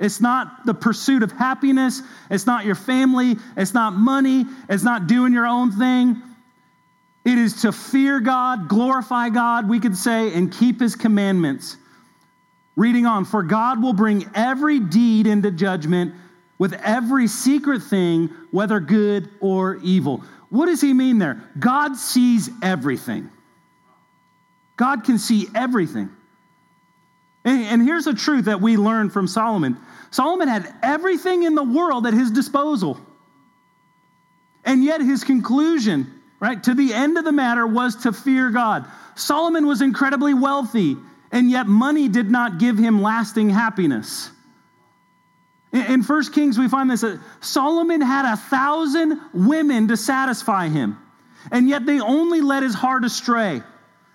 It's 0.00 0.20
not 0.20 0.66
the 0.66 0.74
pursuit 0.74 1.22
of 1.22 1.30
happiness. 1.30 2.02
It's 2.28 2.46
not 2.46 2.64
your 2.64 2.74
family. 2.74 3.36
It's 3.56 3.74
not 3.74 3.92
money. 3.92 4.44
It's 4.68 4.82
not 4.82 5.06
doing 5.06 5.32
your 5.32 5.46
own 5.46 5.70
thing. 5.70 6.20
It 7.24 7.38
is 7.38 7.62
to 7.62 7.70
fear 7.70 8.18
God, 8.18 8.66
glorify 8.66 9.28
God, 9.28 9.68
we 9.68 9.78
could 9.78 9.96
say, 9.96 10.34
and 10.34 10.52
keep 10.52 10.80
his 10.80 10.96
commandments. 10.96 11.76
Reading 12.74 13.06
on, 13.06 13.24
for 13.24 13.44
God 13.44 13.80
will 13.80 13.92
bring 13.92 14.28
every 14.34 14.80
deed 14.80 15.28
into 15.28 15.52
judgment 15.52 16.14
with 16.58 16.72
every 16.72 17.28
secret 17.28 17.84
thing, 17.84 18.30
whether 18.50 18.80
good 18.80 19.30
or 19.38 19.76
evil. 19.76 20.24
What 20.50 20.66
does 20.66 20.80
he 20.80 20.92
mean 20.92 21.18
there? 21.18 21.42
God 21.58 21.96
sees 21.96 22.50
everything. 22.62 23.30
God 24.76 25.04
can 25.04 25.18
see 25.18 25.46
everything. 25.54 26.10
And, 27.44 27.62
and 27.64 27.82
here's 27.82 28.06
a 28.06 28.14
truth 28.14 28.46
that 28.46 28.60
we 28.60 28.76
learn 28.76 29.10
from 29.10 29.26
Solomon 29.26 29.78
Solomon 30.10 30.48
had 30.48 30.74
everything 30.82 31.44
in 31.44 31.54
the 31.54 31.62
world 31.62 32.04
at 32.04 32.12
his 32.12 32.32
disposal. 32.32 33.00
And 34.64 34.82
yet 34.82 35.00
his 35.00 35.22
conclusion, 35.22 36.12
right, 36.40 36.60
to 36.64 36.74
the 36.74 36.92
end 36.92 37.16
of 37.16 37.24
the 37.24 37.32
matter 37.32 37.64
was 37.64 37.94
to 38.02 38.12
fear 38.12 38.50
God. 38.50 38.86
Solomon 39.14 39.66
was 39.66 39.82
incredibly 39.82 40.34
wealthy, 40.34 40.96
and 41.30 41.48
yet 41.48 41.68
money 41.68 42.08
did 42.08 42.28
not 42.28 42.58
give 42.58 42.76
him 42.76 43.02
lasting 43.02 43.50
happiness. 43.50 44.30
In 45.72 46.02
1 46.02 46.24
Kings, 46.32 46.58
we 46.58 46.68
find 46.68 46.90
this 46.90 47.04
uh, 47.04 47.18
Solomon 47.40 48.00
had 48.00 48.30
a 48.30 48.36
thousand 48.36 49.20
women 49.32 49.88
to 49.88 49.96
satisfy 49.96 50.68
him, 50.68 50.98
and 51.52 51.68
yet 51.68 51.86
they 51.86 52.00
only 52.00 52.40
led 52.40 52.64
his 52.64 52.74
heart 52.74 53.04
astray 53.04 53.62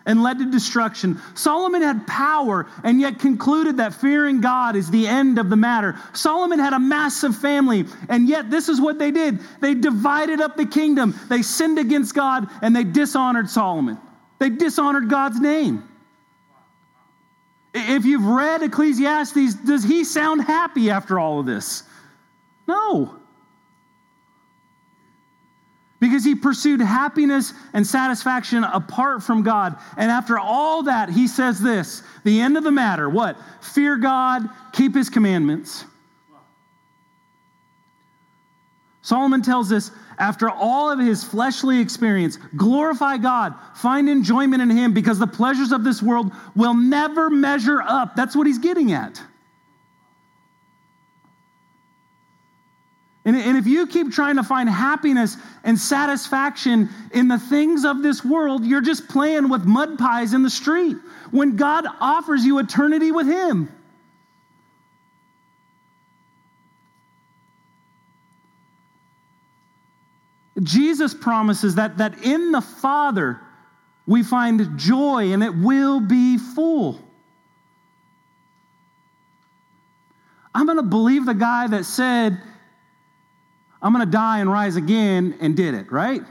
and 0.06 0.22
led 0.22 0.40
to 0.40 0.52
destruction. 0.52 1.20
Solomon 1.34 1.82
had 1.82 2.06
power 2.06 2.68
and 2.84 3.00
yet 3.00 3.20
concluded 3.20 3.78
that 3.78 3.94
fearing 3.94 4.42
God 4.42 4.76
is 4.76 4.92
the 4.92 5.08
end 5.08 5.40
of 5.40 5.50
the 5.50 5.56
matter. 5.56 5.98
Solomon 6.14 6.60
had 6.60 6.74
a 6.74 6.80
massive 6.80 7.36
family 7.36 7.86
and 8.08 8.28
yet 8.28 8.52
this 8.52 8.70
is 8.70 8.80
what 8.80 9.00
they 9.00 9.12
did. 9.12 9.40
They 9.62 9.74
divided 9.74 10.42
up 10.42 10.58
the 10.58 10.66
kingdom. 10.66 11.16
They 11.28 11.42
sinned 11.42 11.80
against 11.80 12.14
God 12.14 12.48
and 12.62 12.76
they 12.76 12.84
dishonored 12.84 13.50
Solomon. 13.50 13.98
They 14.38 14.50
dishonored 14.50 15.10
God's 15.10 15.40
name. 15.40 15.90
If 17.76 18.06
you've 18.06 18.26
read 18.26 18.64
Ecclesiastes, 18.64 19.56
does 19.56 19.84
he 19.84 20.04
sound 20.04 20.42
happy 20.42 20.90
after 20.90 21.20
all 21.20 21.40
of 21.40 21.46
this? 21.46 21.84
No 22.68 23.20
because 26.00 26.24
he 26.24 26.36
pursued 26.36 26.82
happiness 26.82 27.54
and 27.74 27.86
satisfaction 27.86 28.64
apart 28.64 29.24
from 29.24 29.42
God. 29.42 29.76
And 29.98 30.12
after 30.12 30.38
all 30.38 30.84
that, 30.84 31.10
he 31.10 31.28
says 31.28 31.60
this 31.60 32.04
the 32.24 32.42
end 32.42 32.58
of 32.58 32.64
the 32.64 32.72
matter 32.72 33.10
what? 33.10 33.38
Fear 33.62 33.98
God, 33.98 34.50
keep 34.72 34.94
his 34.94 35.10
commandments. 35.10 35.86
Solomon 39.02 39.42
tells 39.42 39.72
us 39.72 39.92
after 40.18 40.50
all 40.50 40.92
of 40.92 41.00
his 41.00 41.24
fleshly 41.24 41.80
experience, 41.80 42.38
glorify 42.56 43.18
God, 43.18 43.54
find 43.76 44.10
enjoyment 44.10 44.62
in 44.62 44.70
him 44.70 44.94
because 44.94 45.20
the 45.20 45.28
pleasures 45.28 45.72
of 45.72 45.84
this 45.84 46.02
world 46.02 46.32
will 46.56 46.74
never 46.74 47.30
measure 47.30 47.82
up. 47.82 48.16
That's 48.16 48.36
what 48.36 48.48
he's 48.48 48.60
getting 48.60 48.92
at. 48.92 49.22
And, 53.26 53.36
and 53.36 53.58
if 53.58 53.66
you 53.66 53.88
keep 53.88 54.12
trying 54.12 54.36
to 54.36 54.44
find 54.44 54.70
happiness 54.70 55.36
and 55.64 55.78
satisfaction 55.78 56.90
in 57.12 57.28
the 57.28 57.40
things 57.40 57.84
of 57.84 58.04
this 58.04 58.24
world, 58.24 58.64
you're 58.64 58.82
just 58.82 59.08
playing 59.08 59.50
with 59.50 59.66
mud 59.66 59.98
pies 59.98 60.34
in 60.34 60.44
the 60.44 60.50
street 60.50 60.96
when 61.32 61.56
God 61.56 61.86
offers 62.00 62.46
you 62.46 62.60
eternity 62.60 63.12
with 63.12 63.26
Him. 63.26 63.75
Jesus 70.62 71.14
promises 71.14 71.76
that, 71.76 71.98
that 71.98 72.24
in 72.24 72.52
the 72.52 72.62
Father 72.62 73.40
we 74.08 74.24
find 74.24 74.78
joy 74.78 75.34
and 75.34 75.44
it 75.44 75.56
will 75.56 76.00
be 76.00 76.38
full. 76.38 77.00
I'm 80.54 80.66
going 80.66 80.78
to 80.78 80.84
believe 80.84 81.26
the 81.26 81.34
guy 81.34 81.68
that 81.68 81.84
said, 81.84 82.42
I'm 83.82 83.94
going 83.94 84.06
to 84.06 84.12
die 84.12 84.40
and 84.40 84.50
rise 84.50 84.78
again 84.78 85.38
and 85.42 85.58
did 85.58 85.74
it, 85.74 85.92
right? 85.92 86.22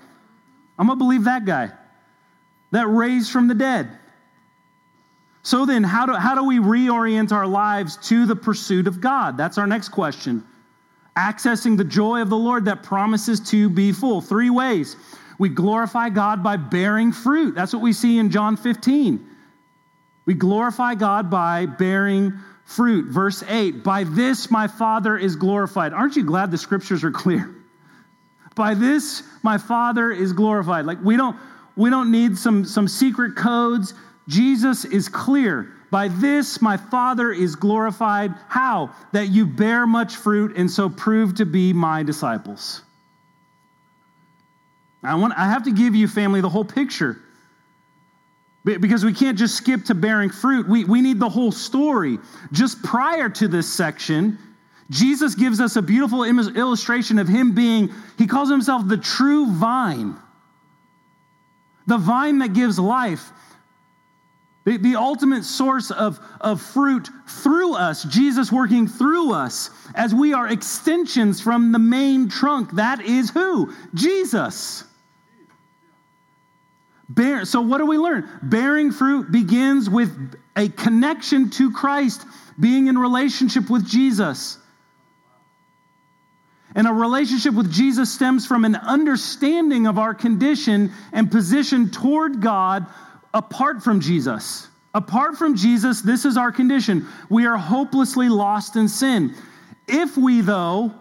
I'm 0.78 0.86
going 0.86 0.98
to 0.98 1.04
believe 1.04 1.24
that 1.24 1.44
guy 1.44 1.70
that 2.70 2.86
raised 2.86 3.30
from 3.30 3.48
the 3.48 3.54
dead. 3.54 3.90
So 5.42 5.66
then, 5.66 5.84
how 5.84 6.06
do, 6.06 6.14
how 6.14 6.34
do 6.34 6.44
we 6.44 6.58
reorient 6.58 7.30
our 7.30 7.46
lives 7.46 7.98
to 8.08 8.24
the 8.24 8.34
pursuit 8.34 8.86
of 8.86 9.02
God? 9.02 9.36
That's 9.36 9.58
our 9.58 9.66
next 9.66 9.90
question. 9.90 10.42
Accessing 11.16 11.76
the 11.76 11.84
joy 11.84 12.20
of 12.22 12.28
the 12.28 12.36
Lord 12.36 12.64
that 12.64 12.82
promises 12.82 13.40
to 13.50 13.68
be 13.68 13.92
full. 13.92 14.20
Three 14.20 14.50
ways. 14.50 14.96
We 15.38 15.48
glorify 15.48 16.10
God 16.10 16.42
by 16.42 16.56
bearing 16.56 17.12
fruit. 17.12 17.54
That's 17.54 17.72
what 17.72 17.82
we 17.82 17.92
see 17.92 18.18
in 18.18 18.30
John 18.30 18.56
15. 18.56 19.24
We 20.26 20.34
glorify 20.34 20.94
God 20.94 21.30
by 21.30 21.66
bearing 21.66 22.32
fruit. 22.64 23.06
Verse 23.06 23.42
8 23.46 23.84
By 23.84 24.04
this 24.04 24.50
my 24.50 24.66
Father 24.66 25.16
is 25.16 25.36
glorified. 25.36 25.92
Aren't 25.92 26.16
you 26.16 26.24
glad 26.24 26.50
the 26.50 26.58
scriptures 26.58 27.04
are 27.04 27.10
clear? 27.10 27.54
By 28.54 28.74
this 28.74 29.24
my 29.42 29.58
Father 29.58 30.12
is 30.12 30.32
glorified. 30.32 30.86
Like 30.86 31.02
we 31.02 31.16
don't 31.16 31.36
we 31.76 31.90
don't 31.90 32.12
need 32.12 32.38
some 32.38 32.64
some 32.64 32.86
secret 32.86 33.34
codes. 33.34 33.94
Jesus 34.28 34.84
is 34.84 35.08
clear. 35.08 35.72
By 35.90 36.08
this 36.08 36.60
my 36.60 36.76
Father 36.76 37.30
is 37.30 37.56
glorified. 37.56 38.34
How? 38.48 38.90
That 39.12 39.28
you 39.28 39.46
bear 39.46 39.86
much 39.86 40.16
fruit 40.16 40.56
and 40.56 40.70
so 40.70 40.88
prove 40.88 41.36
to 41.36 41.46
be 41.46 41.72
my 41.72 42.02
disciples. 42.02 42.82
I 45.02 45.14
want 45.14 45.34
I 45.36 45.44
have 45.44 45.64
to 45.64 45.72
give 45.72 45.94
you 45.94 46.08
family 46.08 46.40
the 46.40 46.48
whole 46.48 46.64
picture. 46.64 47.20
Because 48.64 49.04
we 49.04 49.12
can't 49.12 49.36
just 49.36 49.56
skip 49.56 49.84
to 49.84 49.94
bearing 49.94 50.30
fruit. 50.30 50.66
We, 50.66 50.84
we 50.84 51.02
need 51.02 51.20
the 51.20 51.28
whole 51.28 51.52
story. 51.52 52.18
Just 52.50 52.82
prior 52.82 53.28
to 53.28 53.46
this 53.46 53.70
section, 53.70 54.38
Jesus 54.90 55.34
gives 55.34 55.60
us 55.60 55.76
a 55.76 55.82
beautiful 55.82 56.24
illustration 56.24 57.18
of 57.18 57.28
him 57.28 57.54
being, 57.54 57.92
he 58.16 58.26
calls 58.26 58.50
himself 58.50 58.86
the 58.86 58.96
true 58.96 59.52
vine, 59.52 60.14
the 61.86 61.98
vine 61.98 62.38
that 62.38 62.54
gives 62.54 62.78
life, 62.78 63.30
the, 64.64 64.78
the 64.78 64.96
ultimate 64.96 65.44
source 65.44 65.90
of, 65.90 66.18
of 66.40 66.60
fruit 66.60 67.08
through 67.26 67.74
us, 67.74 68.02
Jesus 68.04 68.50
working 68.50 68.88
through 68.88 69.32
us 69.32 69.70
as 69.94 70.14
we 70.14 70.32
are 70.32 70.48
extensions 70.48 71.40
from 71.40 71.72
the 71.72 71.78
main 71.78 72.28
trunk. 72.28 72.72
That 72.72 73.00
is 73.02 73.30
who? 73.30 73.74
Jesus. 73.92 74.84
Bear, 77.08 77.44
so, 77.44 77.60
what 77.60 77.78
do 77.78 77.86
we 77.86 77.98
learn? 77.98 78.28
Bearing 78.42 78.90
fruit 78.90 79.30
begins 79.30 79.90
with 79.90 80.34
a 80.56 80.68
connection 80.68 81.50
to 81.50 81.70
Christ, 81.70 82.24
being 82.58 82.86
in 82.86 82.96
relationship 82.96 83.68
with 83.68 83.86
Jesus. 83.86 84.58
And 86.74 86.88
a 86.88 86.92
relationship 86.92 87.54
with 87.54 87.70
Jesus 87.70 88.12
stems 88.12 88.46
from 88.46 88.64
an 88.64 88.74
understanding 88.74 89.86
of 89.86 89.98
our 89.98 90.14
condition 90.14 90.92
and 91.12 91.30
position 91.30 91.90
toward 91.90 92.40
God 92.40 92.86
apart 93.34 93.82
from 93.82 94.00
Jesus. 94.00 94.68
Apart 94.94 95.36
from 95.36 95.56
Jesus, 95.56 96.00
this 96.00 96.24
is 96.24 96.36
our 96.36 96.52
condition. 96.52 97.06
We 97.28 97.46
are 97.46 97.56
hopelessly 97.58 98.28
lost 98.28 98.76
in 98.76 98.88
sin. 98.88 99.34
If 99.88 100.16
we, 100.16 100.40
though, 100.40 100.94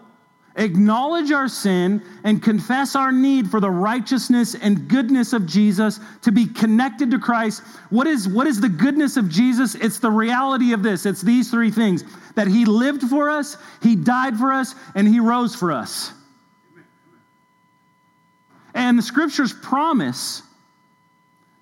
acknowledge 0.56 1.32
our 1.32 1.48
sin, 1.48 2.02
and 2.22 2.42
confess 2.42 2.94
our 2.94 3.10
need 3.10 3.50
for 3.50 3.60
the 3.60 3.70
righteousness 3.70 4.54
and 4.54 4.88
goodness 4.88 5.32
of 5.32 5.46
Jesus 5.46 5.98
to 6.22 6.30
be 6.30 6.46
connected 6.46 7.10
to 7.10 7.18
Christ. 7.18 7.62
What 7.90 8.06
is, 8.06 8.28
what 8.28 8.46
is 8.46 8.60
the 8.60 8.68
goodness 8.68 9.16
of 9.16 9.28
Jesus? 9.28 9.74
It's 9.74 9.98
the 9.98 10.10
reality 10.10 10.72
of 10.72 10.82
this. 10.82 11.06
It's 11.06 11.22
these 11.22 11.50
three 11.50 11.70
things 11.70 12.04
that 12.34 12.46
He 12.46 12.64
lived 12.64 13.02
for 13.02 13.30
us, 13.30 13.56
He 13.82 13.96
died 13.96 14.36
for 14.36 14.52
us, 14.52 14.74
and 14.94 15.08
He 15.08 15.20
rose 15.20 15.54
for 15.54 15.72
us. 15.72 16.12
And 18.74 18.98
the 18.98 19.02
scriptures 19.02 19.52
promise 19.52 20.42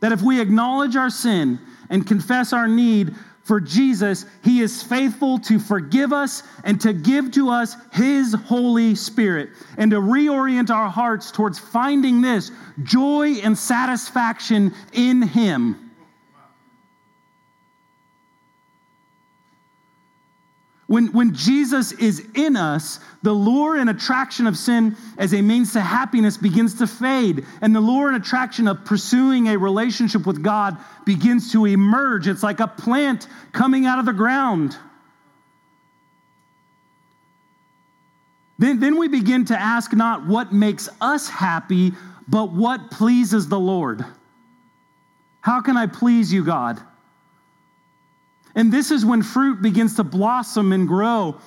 that 0.02 0.12
if 0.12 0.20
we 0.20 0.40
acknowledge 0.40 0.96
our 0.96 1.08
sin 1.08 1.60
and 1.88 2.06
confess 2.06 2.52
our 2.52 2.66
need 2.66 3.14
for 3.44 3.60
Jesus, 3.60 4.26
He 4.42 4.60
is 4.60 4.82
faithful 4.82 5.38
to 5.40 5.60
forgive 5.60 6.12
us 6.12 6.42
and 6.64 6.80
to 6.80 6.92
give 6.92 7.30
to 7.32 7.48
us 7.48 7.76
His 7.92 8.34
Holy 8.34 8.96
Spirit 8.96 9.50
and 9.78 9.92
to 9.92 9.98
reorient 9.98 10.70
our 10.70 10.88
hearts 10.88 11.30
towards 11.30 11.58
finding 11.58 12.20
this 12.20 12.50
joy 12.82 13.34
and 13.44 13.56
satisfaction 13.56 14.74
in 14.92 15.22
Him. 15.22 15.81
When, 20.92 21.07
when 21.12 21.35
Jesus 21.35 21.92
is 21.92 22.22
in 22.35 22.55
us, 22.55 23.00
the 23.22 23.33
lure 23.33 23.78
and 23.78 23.88
attraction 23.88 24.46
of 24.46 24.59
sin 24.59 24.94
as 25.16 25.33
a 25.33 25.40
means 25.40 25.72
to 25.72 25.81
happiness 25.81 26.37
begins 26.37 26.74
to 26.81 26.87
fade. 26.87 27.46
And 27.62 27.74
the 27.74 27.81
lure 27.81 28.09
and 28.09 28.16
attraction 28.18 28.68
of 28.68 28.85
pursuing 28.85 29.48
a 29.48 29.57
relationship 29.57 30.26
with 30.26 30.42
God 30.42 30.76
begins 31.07 31.50
to 31.52 31.64
emerge. 31.64 32.28
It's 32.28 32.42
like 32.42 32.61
a 32.61 32.66
plant 32.66 33.26
coming 33.52 33.87
out 33.87 34.00
of 34.00 34.05
the 34.05 34.12
ground. 34.12 34.76
Then, 38.59 38.78
then 38.78 38.98
we 38.98 39.09
begin 39.09 39.46
to 39.46 39.59
ask 39.59 39.94
not 39.94 40.26
what 40.26 40.52
makes 40.52 40.90
us 41.00 41.26
happy, 41.26 41.92
but 42.28 42.52
what 42.52 42.90
pleases 42.90 43.48
the 43.48 43.59
Lord. 43.59 44.05
How 45.40 45.62
can 45.62 45.78
I 45.78 45.87
please 45.87 46.31
you, 46.31 46.44
God? 46.44 46.83
And 48.54 48.72
this 48.72 48.90
is 48.90 49.04
when 49.04 49.22
fruit 49.22 49.62
begins 49.62 49.96
to 49.96 50.04
blossom 50.04 50.72
and 50.72 50.86
grow. 50.86 51.38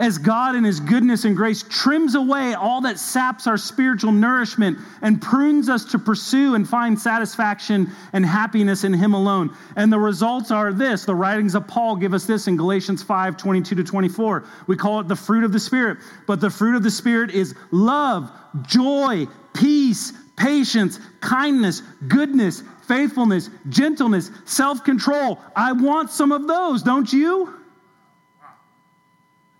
as 0.00 0.16
God 0.16 0.54
in 0.54 0.62
His 0.62 0.78
goodness 0.78 1.24
and 1.24 1.36
grace 1.36 1.64
trims 1.68 2.14
away 2.14 2.54
all 2.54 2.82
that 2.82 3.00
saps 3.00 3.48
our 3.48 3.58
spiritual 3.58 4.12
nourishment 4.12 4.78
and 5.02 5.20
prunes 5.20 5.68
us 5.68 5.84
to 5.86 5.98
pursue 5.98 6.54
and 6.54 6.68
find 6.68 6.96
satisfaction 6.96 7.90
and 8.12 8.24
happiness 8.24 8.84
in 8.84 8.92
Him 8.92 9.12
alone. 9.12 9.52
And 9.74 9.92
the 9.92 9.98
results 9.98 10.52
are 10.52 10.72
this 10.72 11.04
the 11.04 11.16
writings 11.16 11.56
of 11.56 11.66
Paul 11.66 11.96
give 11.96 12.14
us 12.14 12.26
this 12.26 12.46
in 12.46 12.56
Galatians 12.56 13.02
5 13.02 13.36
22 13.36 13.74
to 13.74 13.82
24. 13.82 14.44
We 14.68 14.76
call 14.76 15.00
it 15.00 15.08
the 15.08 15.16
fruit 15.16 15.42
of 15.42 15.52
the 15.52 15.58
Spirit. 15.58 15.98
But 16.28 16.40
the 16.40 16.50
fruit 16.50 16.76
of 16.76 16.84
the 16.84 16.92
Spirit 16.92 17.32
is 17.32 17.56
love, 17.72 18.30
joy, 18.62 19.26
peace, 19.52 20.12
patience, 20.36 21.00
kindness, 21.20 21.82
goodness, 22.06 22.62
faithfulness, 22.88 23.50
gentleness, 23.68 24.30
self 24.46 24.82
control. 24.82 25.38
I 25.54 25.72
want 25.72 26.10
some 26.10 26.32
of 26.32 26.48
those, 26.48 26.82
don't 26.82 27.12
you? 27.12 27.54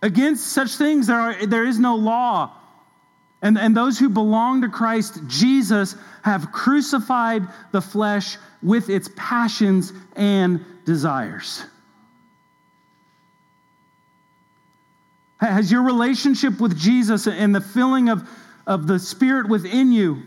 Against 0.02 0.48
such 0.48 0.76
things, 0.76 1.06
there, 1.06 1.20
are, 1.20 1.46
there 1.46 1.64
is 1.64 1.78
no 1.78 1.96
law. 1.96 2.52
And, 3.42 3.56
and 3.56 3.76
those 3.76 3.98
who 3.98 4.08
belong 4.08 4.62
to 4.62 4.68
Christ 4.68 5.20
Jesus 5.28 5.94
have 6.22 6.50
crucified 6.50 7.46
the 7.70 7.80
flesh 7.80 8.36
with 8.62 8.88
its 8.90 9.08
passions 9.14 9.92
and 10.16 10.64
desires. 10.84 11.64
Has 15.40 15.70
your 15.70 15.82
relationship 15.82 16.60
with 16.60 16.76
Jesus 16.76 17.28
and 17.28 17.54
the 17.54 17.60
filling 17.60 18.08
of, 18.08 18.28
of 18.66 18.88
the 18.88 18.98
Spirit 18.98 19.48
within 19.48 19.92
you, 19.92 20.22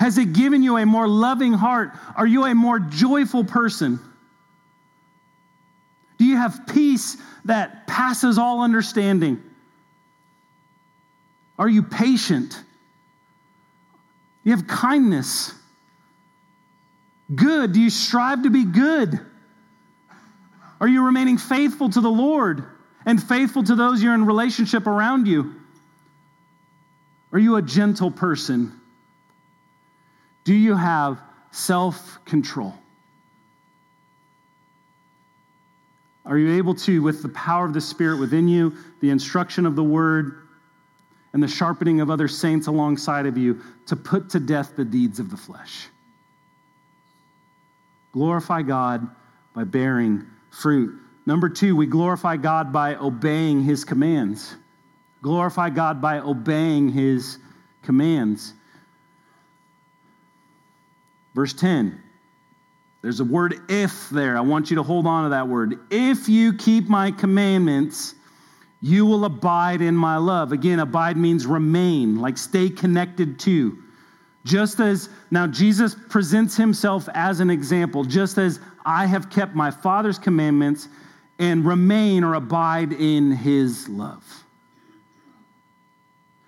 has 0.00 0.16
it 0.16 0.32
given 0.32 0.62
you 0.62 0.78
a 0.78 0.86
more 0.86 1.06
loving 1.06 1.52
heart? 1.52 1.90
Are 2.16 2.26
you 2.26 2.46
a 2.46 2.54
more 2.54 2.78
joyful 2.78 3.44
person? 3.44 4.00
Do 6.16 6.24
you 6.24 6.38
have 6.38 6.66
peace 6.68 7.18
that 7.44 7.86
passes 7.86 8.38
all 8.38 8.62
understanding? 8.62 9.42
Are 11.58 11.68
you 11.68 11.82
patient? 11.82 12.52
Do 12.52 14.50
you 14.50 14.56
have 14.56 14.66
kindness? 14.66 15.52
Good. 17.34 17.72
Do 17.72 17.80
you 17.82 17.90
strive 17.90 18.44
to 18.44 18.50
be 18.50 18.64
good? 18.64 19.20
Are 20.80 20.88
you 20.88 21.04
remaining 21.04 21.36
faithful 21.36 21.90
to 21.90 22.00
the 22.00 22.08
Lord 22.08 22.64
and 23.04 23.22
faithful 23.22 23.64
to 23.64 23.74
those 23.74 24.02
you're 24.02 24.14
in 24.14 24.24
relationship 24.24 24.86
around 24.86 25.28
you? 25.28 25.56
Are 27.32 27.38
you 27.38 27.56
a 27.56 27.62
gentle 27.62 28.10
person? 28.10 28.79
Do 30.44 30.54
you 30.54 30.74
have 30.76 31.20
self 31.50 32.18
control? 32.24 32.74
Are 36.24 36.38
you 36.38 36.58
able 36.58 36.74
to, 36.76 37.02
with 37.02 37.22
the 37.22 37.28
power 37.30 37.64
of 37.64 37.72
the 37.72 37.80
Spirit 37.80 38.20
within 38.20 38.46
you, 38.46 38.74
the 39.00 39.10
instruction 39.10 39.66
of 39.66 39.74
the 39.74 39.82
Word, 39.82 40.46
and 41.32 41.42
the 41.42 41.48
sharpening 41.48 42.00
of 42.00 42.10
other 42.10 42.28
saints 42.28 42.66
alongside 42.66 43.26
of 43.26 43.36
you, 43.36 43.60
to 43.86 43.96
put 43.96 44.30
to 44.30 44.40
death 44.40 44.76
the 44.76 44.84
deeds 44.84 45.18
of 45.18 45.30
the 45.30 45.36
flesh? 45.36 45.88
Glorify 48.12 48.62
God 48.62 49.08
by 49.54 49.64
bearing 49.64 50.26
fruit. 50.50 51.00
Number 51.26 51.48
two, 51.48 51.76
we 51.76 51.86
glorify 51.86 52.36
God 52.36 52.72
by 52.72 52.96
obeying 52.96 53.62
His 53.62 53.84
commands. 53.84 54.54
Glorify 55.22 55.70
God 55.70 56.00
by 56.00 56.18
obeying 56.20 56.88
His 56.88 57.38
commands. 57.82 58.54
Verse 61.34 61.52
10 61.52 62.02
there's 63.02 63.20
a 63.20 63.24
word 63.24 63.60
if 63.68 64.10
there. 64.10 64.36
I 64.36 64.40
want 64.40 64.70
you 64.70 64.76
to 64.76 64.82
hold 64.82 65.06
on 65.06 65.24
to 65.24 65.30
that 65.30 65.48
word. 65.48 65.78
If 65.90 66.28
you 66.28 66.52
keep 66.52 66.88
my 66.88 67.10
commandments, 67.10 68.14
you 68.82 69.06
will 69.06 69.24
abide 69.24 69.80
in 69.80 69.96
my 69.96 70.16
love. 70.16 70.52
Again, 70.52 70.80
abide 70.80 71.16
means 71.16 71.46
remain, 71.46 72.20
like 72.20 72.36
stay 72.36 72.68
connected 72.68 73.38
to. 73.40 73.78
Just 74.44 74.80
as 74.80 75.08
now 75.30 75.46
Jesus 75.46 75.94
presents 76.08 76.56
himself 76.56 77.08
as 77.14 77.40
an 77.40 77.50
example, 77.50 78.04
just 78.04 78.38
as 78.38 78.60
I 78.84 79.06
have 79.06 79.30
kept 79.30 79.54
my 79.54 79.70
Father's 79.70 80.18
commandments 80.18 80.88
and 81.38 81.64
remain 81.64 82.22
or 82.24 82.34
abide 82.34 82.92
in 82.92 83.32
his 83.32 83.88
love. 83.88 84.24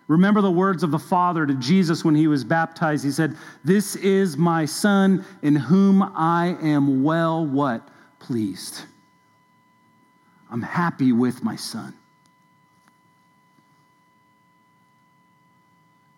Remember 0.08 0.40
the 0.40 0.50
words 0.50 0.82
of 0.82 0.90
the 0.90 0.98
Father 0.98 1.46
to 1.46 1.54
Jesus 1.54 2.04
when 2.04 2.14
he 2.14 2.26
was 2.26 2.44
baptized. 2.44 3.04
He 3.04 3.10
said, 3.10 3.36
This 3.64 3.96
is 3.96 4.36
my 4.36 4.64
Son 4.64 5.24
in 5.42 5.54
whom 5.54 6.02
I 6.02 6.56
am 6.60 7.02
well 7.02 7.46
what? 7.46 7.88
Pleased. 8.18 8.82
I'm 10.50 10.62
happy 10.62 11.12
with 11.12 11.42
my 11.42 11.56
Son. 11.56 11.94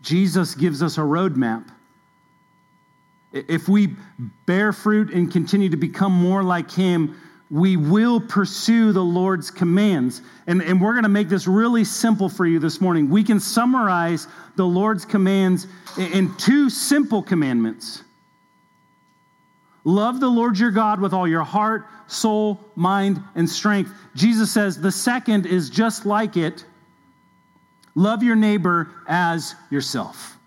Jesus 0.02 0.54
gives 0.54 0.82
us 0.82 0.98
a 0.98 1.02
roadmap. 1.02 1.66
If 3.32 3.68
we 3.68 3.96
bear 4.46 4.72
fruit 4.72 5.12
and 5.12 5.32
continue 5.32 5.68
to 5.68 5.76
become 5.76 6.12
more 6.12 6.42
like 6.42 6.70
Him, 6.70 7.16
we 7.54 7.76
will 7.76 8.18
pursue 8.18 8.90
the 8.90 9.04
Lord's 9.04 9.48
commands. 9.48 10.22
And, 10.48 10.60
and 10.60 10.80
we're 10.80 10.94
going 10.94 11.04
to 11.04 11.08
make 11.08 11.28
this 11.28 11.46
really 11.46 11.84
simple 11.84 12.28
for 12.28 12.44
you 12.44 12.58
this 12.58 12.80
morning. 12.80 13.08
We 13.08 13.22
can 13.22 13.38
summarize 13.38 14.26
the 14.56 14.66
Lord's 14.66 15.04
commands 15.04 15.68
in 15.96 16.34
two 16.36 16.68
simple 16.68 17.22
commandments 17.22 18.02
Love 19.86 20.18
the 20.18 20.28
Lord 20.28 20.58
your 20.58 20.70
God 20.70 20.98
with 20.98 21.12
all 21.12 21.28
your 21.28 21.44
heart, 21.44 21.86
soul, 22.06 22.58
mind, 22.74 23.22
and 23.34 23.48
strength. 23.48 23.92
Jesus 24.14 24.50
says 24.50 24.80
the 24.80 24.90
second 24.90 25.44
is 25.44 25.68
just 25.68 26.06
like 26.06 26.38
it 26.38 26.64
love 27.94 28.22
your 28.22 28.34
neighbor 28.34 28.90
as 29.06 29.54
yourself. 29.70 30.38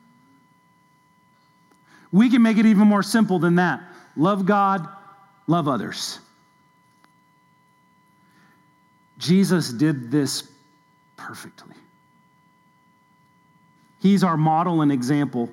We 2.12 2.32
can 2.32 2.42
make 2.42 2.58
it 2.58 2.66
even 2.66 2.88
more 2.88 3.04
simple 3.04 3.40
than 3.40 3.56
that 3.56 3.82
love 4.18 4.46
God, 4.46 4.88
love 5.46 5.70
others. 5.70 6.20
Jesus 9.18 9.72
did 9.72 10.12
this 10.12 10.50
perfectly. 11.16 11.76
He's 14.00 14.24
our 14.24 14.38
model 14.38 14.82
and 14.82 14.92
example. 14.92 15.50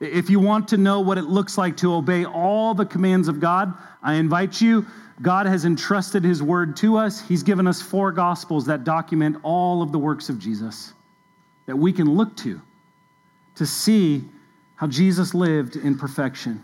If 0.00 0.30
you 0.30 0.38
want 0.38 0.68
to 0.68 0.76
know 0.76 1.00
what 1.00 1.18
it 1.18 1.24
looks 1.24 1.58
like 1.58 1.76
to 1.78 1.94
obey 1.94 2.24
all 2.24 2.74
the 2.74 2.84
commands 2.84 3.26
of 3.26 3.40
God, 3.40 3.72
I 4.02 4.14
invite 4.14 4.60
you. 4.60 4.86
God 5.20 5.46
has 5.46 5.64
entrusted 5.64 6.22
His 6.22 6.42
word 6.42 6.76
to 6.76 6.96
us. 6.96 7.20
He's 7.20 7.42
given 7.42 7.66
us 7.66 7.82
four 7.82 8.12
gospels 8.12 8.66
that 8.66 8.84
document 8.84 9.38
all 9.42 9.82
of 9.82 9.90
the 9.90 9.98
works 9.98 10.28
of 10.28 10.38
Jesus 10.38 10.92
that 11.66 11.76
we 11.76 11.92
can 11.92 12.14
look 12.14 12.36
to 12.36 12.60
to 13.56 13.66
see 13.66 14.24
how 14.76 14.86
Jesus 14.86 15.34
lived 15.34 15.74
in 15.74 15.98
perfection, 15.98 16.62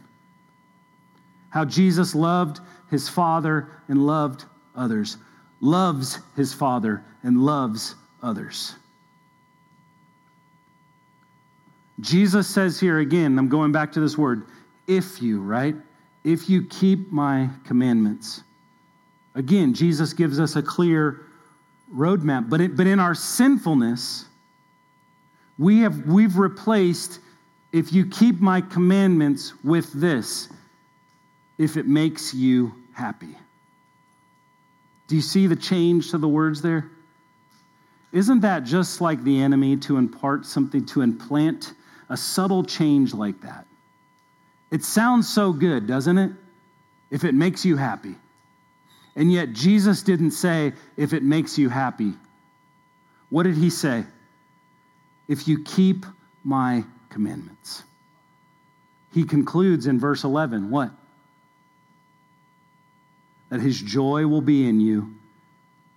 how 1.51 1.65
Jesus 1.65 2.15
loved 2.15 2.61
His 2.91 3.09
Father 3.09 3.69
and 3.89 4.07
loved 4.07 4.45
others 4.77 5.17
loves 5.65 6.19
his 6.37 6.53
father 6.53 7.03
and 7.23 7.41
loves 7.41 7.95
others. 8.23 8.75
Jesus 12.01 12.47
says 12.47 12.79
here 12.79 12.99
again, 12.99 13.39
I'm 13.39 13.49
going 13.49 13.73
back 13.73 13.93
to 13.93 14.01
this 14.01 14.19
word, 14.19 14.47
if 14.87 15.23
you, 15.23 15.41
right? 15.41 15.75
If 16.23 16.51
you 16.51 16.65
keep 16.65 17.11
my 17.11 17.49
commandments. 17.65 18.43
Again, 19.35 19.73
Jesus 19.73 20.13
gives 20.13 20.39
us 20.39 20.57
a 20.57 20.63
clear 20.63 21.27
roadmap, 21.93 22.51
but, 22.51 22.61
it, 22.61 22.77
but 22.77 22.87
in 22.87 23.01
our 23.01 23.15
sinfulness, 23.15 24.27
we 25.59 25.79
have, 25.81 26.07
we've 26.07 26.37
replaced 26.37 27.21
if 27.73 27.93
you 27.93 28.07
keep 28.07 28.41
my 28.41 28.61
commandments 28.61 29.55
with 29.65 29.93
this, 29.93 30.49
if 31.57 31.77
it 31.77 31.87
makes 31.87 32.35
you 32.35 32.75
happy. 32.93 33.37
Do 35.07 35.17
you 35.17 35.23
see 35.23 35.47
the 35.47 35.57
change 35.57 36.11
to 36.11 36.19
the 36.19 36.29
words 36.29 36.63
there? 36.63 36.91
Isn't 38.13 38.41
that 38.41 38.65
just 38.65 39.01
like 39.01 39.23
the 39.25 39.41
enemy 39.41 39.77
to 39.79 39.97
impart 39.97 40.47
something, 40.47 40.87
to 40.87 41.03
implant 41.03 41.75
a 42.09 42.17
subtle 42.17 42.63
change 42.63 43.13
like 43.13 43.41
that? 43.41 43.67
It 44.71 44.85
sounds 44.85 45.29
so 45.29 45.53
good, 45.53 45.87
doesn't 45.87 46.17
it? 46.17 46.33
If 47.11 47.25
it 47.25 47.35
makes 47.35 47.65
you 47.65 47.77
happy. 47.77 48.15
And 49.17 49.33
yet, 49.33 49.53
Jesus 49.53 50.03
didn't 50.03 50.33
say, 50.33 50.73
if 50.97 51.13
it 51.13 51.23
makes 51.23 51.59
you 51.59 51.69
happy. 51.69 52.13
What 53.31 53.45
did 53.45 53.57
he 53.57 53.71
say? 53.71 54.05
If 55.29 55.47
you 55.47 55.63
keep 55.63 56.07
my 56.45 56.85
commandments. 57.11 57.85
He 59.13 59.25
concludes 59.25 59.87
in 59.87 59.99
verse 59.99 60.25
11 60.25 60.71
what? 60.71 60.91
That 63.51 63.61
his 63.61 63.81
joy 63.81 64.27
will 64.27 64.41
be 64.41 64.69
in 64.69 64.81
you, 64.81 65.15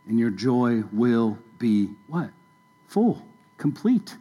and 0.08 0.20
your 0.20 0.30
joy 0.30 0.84
will 0.92 1.38
be 1.60 1.90
what? 2.08 2.30
Full, 2.88 3.22
complete. 3.58 4.16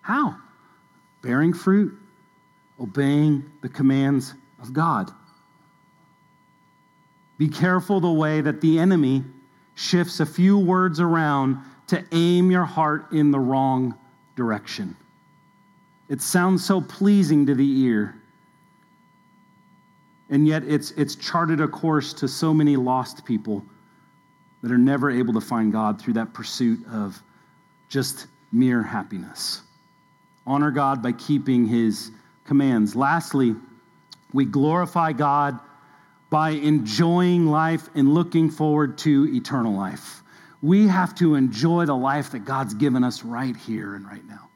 How? 0.00 0.36
Bearing 1.22 1.52
fruit, 1.52 1.98
obeying 2.80 3.50
the 3.60 3.68
commands 3.68 4.34
of 4.60 4.72
God. 4.72 5.10
Be 7.38 7.48
careful 7.48 8.00
the 8.00 8.10
way 8.10 8.40
that 8.40 8.60
the 8.60 8.78
enemy 8.78 9.24
shifts 9.74 10.20
a 10.20 10.26
few 10.26 10.58
words 10.58 11.00
around 11.00 11.58
to 11.86 12.04
aim 12.12 12.50
your 12.50 12.64
heart 12.64 13.12
in 13.12 13.30
the 13.30 13.40
wrong 13.40 13.94
direction. 14.36 14.94
It 16.08 16.20
sounds 16.20 16.64
so 16.64 16.80
pleasing 16.80 17.46
to 17.46 17.54
the 17.54 17.80
ear. 17.80 18.19
And 20.30 20.46
yet 20.46 20.62
it's, 20.64 20.92
it's 20.92 21.16
charted 21.16 21.60
a 21.60 21.68
course 21.68 22.12
to 22.14 22.28
so 22.28 22.54
many 22.54 22.76
lost 22.76 23.24
people 23.24 23.64
that 24.62 24.70
are 24.70 24.78
never 24.78 25.10
able 25.10 25.34
to 25.34 25.40
find 25.40 25.72
God 25.72 26.00
through 26.00 26.14
that 26.14 26.32
pursuit 26.32 26.86
of 26.86 27.20
just 27.88 28.28
mere 28.52 28.82
happiness. 28.82 29.62
Honor 30.46 30.70
God 30.70 31.02
by 31.02 31.12
keeping 31.12 31.66
his 31.66 32.12
commands. 32.44 32.94
Lastly, 32.94 33.56
we 34.32 34.44
glorify 34.44 35.12
God 35.12 35.58
by 36.30 36.50
enjoying 36.50 37.46
life 37.46 37.88
and 37.94 38.14
looking 38.14 38.50
forward 38.50 38.98
to 38.98 39.28
eternal 39.34 39.74
life. 39.74 40.22
We 40.62 40.86
have 40.86 41.14
to 41.16 41.34
enjoy 41.34 41.86
the 41.86 41.96
life 41.96 42.30
that 42.32 42.44
God's 42.44 42.74
given 42.74 43.02
us 43.02 43.24
right 43.24 43.56
here 43.56 43.94
and 43.94 44.06
right 44.06 44.24
now. 44.26 44.49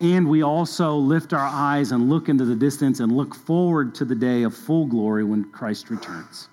And 0.00 0.28
we 0.28 0.42
also 0.42 0.96
lift 0.96 1.32
our 1.32 1.46
eyes 1.46 1.92
and 1.92 2.10
look 2.10 2.28
into 2.28 2.44
the 2.44 2.56
distance 2.56 3.00
and 3.00 3.12
look 3.16 3.34
forward 3.34 3.94
to 3.96 4.04
the 4.04 4.14
day 4.14 4.42
of 4.42 4.54
full 4.54 4.86
glory 4.86 5.24
when 5.24 5.44
Christ 5.44 5.88
returns 5.90 6.48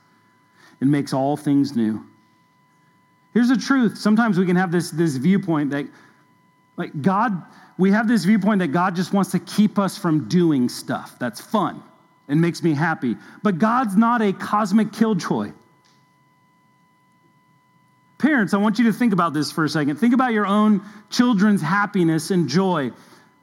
and 0.79 0.91
makes 0.91 1.13
all 1.13 1.35
things 1.35 1.75
new. 1.75 2.05
Here's 3.33 3.49
the 3.49 3.57
truth. 3.57 3.97
Sometimes 3.97 4.37
we 4.37 4.45
can 4.45 4.55
have 4.55 4.71
this, 4.71 4.91
this 4.91 5.15
viewpoint 5.15 5.71
that, 5.71 5.87
like, 6.77 7.01
God, 7.01 7.41
we 7.77 7.91
have 7.91 8.07
this 8.07 8.25
viewpoint 8.25 8.59
that 8.59 8.69
God 8.69 8.95
just 8.95 9.13
wants 9.13 9.31
to 9.31 9.39
keep 9.39 9.79
us 9.79 9.97
from 9.97 10.27
doing 10.27 10.69
stuff 10.69 11.17
that's 11.17 11.41
fun 11.41 11.81
and 12.27 12.39
makes 12.39 12.61
me 12.61 12.73
happy. 12.73 13.15
But 13.41 13.57
God's 13.57 13.95
not 13.95 14.21
a 14.21 14.33
cosmic 14.33 14.91
killjoy. 14.93 15.51
Parents, 18.17 18.53
I 18.53 18.57
want 18.57 18.77
you 18.77 18.85
to 18.85 18.93
think 18.93 19.13
about 19.13 19.33
this 19.33 19.51
for 19.51 19.63
a 19.63 19.69
second. 19.69 19.95
Think 19.95 20.13
about 20.13 20.31
your 20.31 20.45
own 20.45 20.81
children's 21.09 21.61
happiness 21.61 22.29
and 22.29 22.47
joy. 22.47 22.91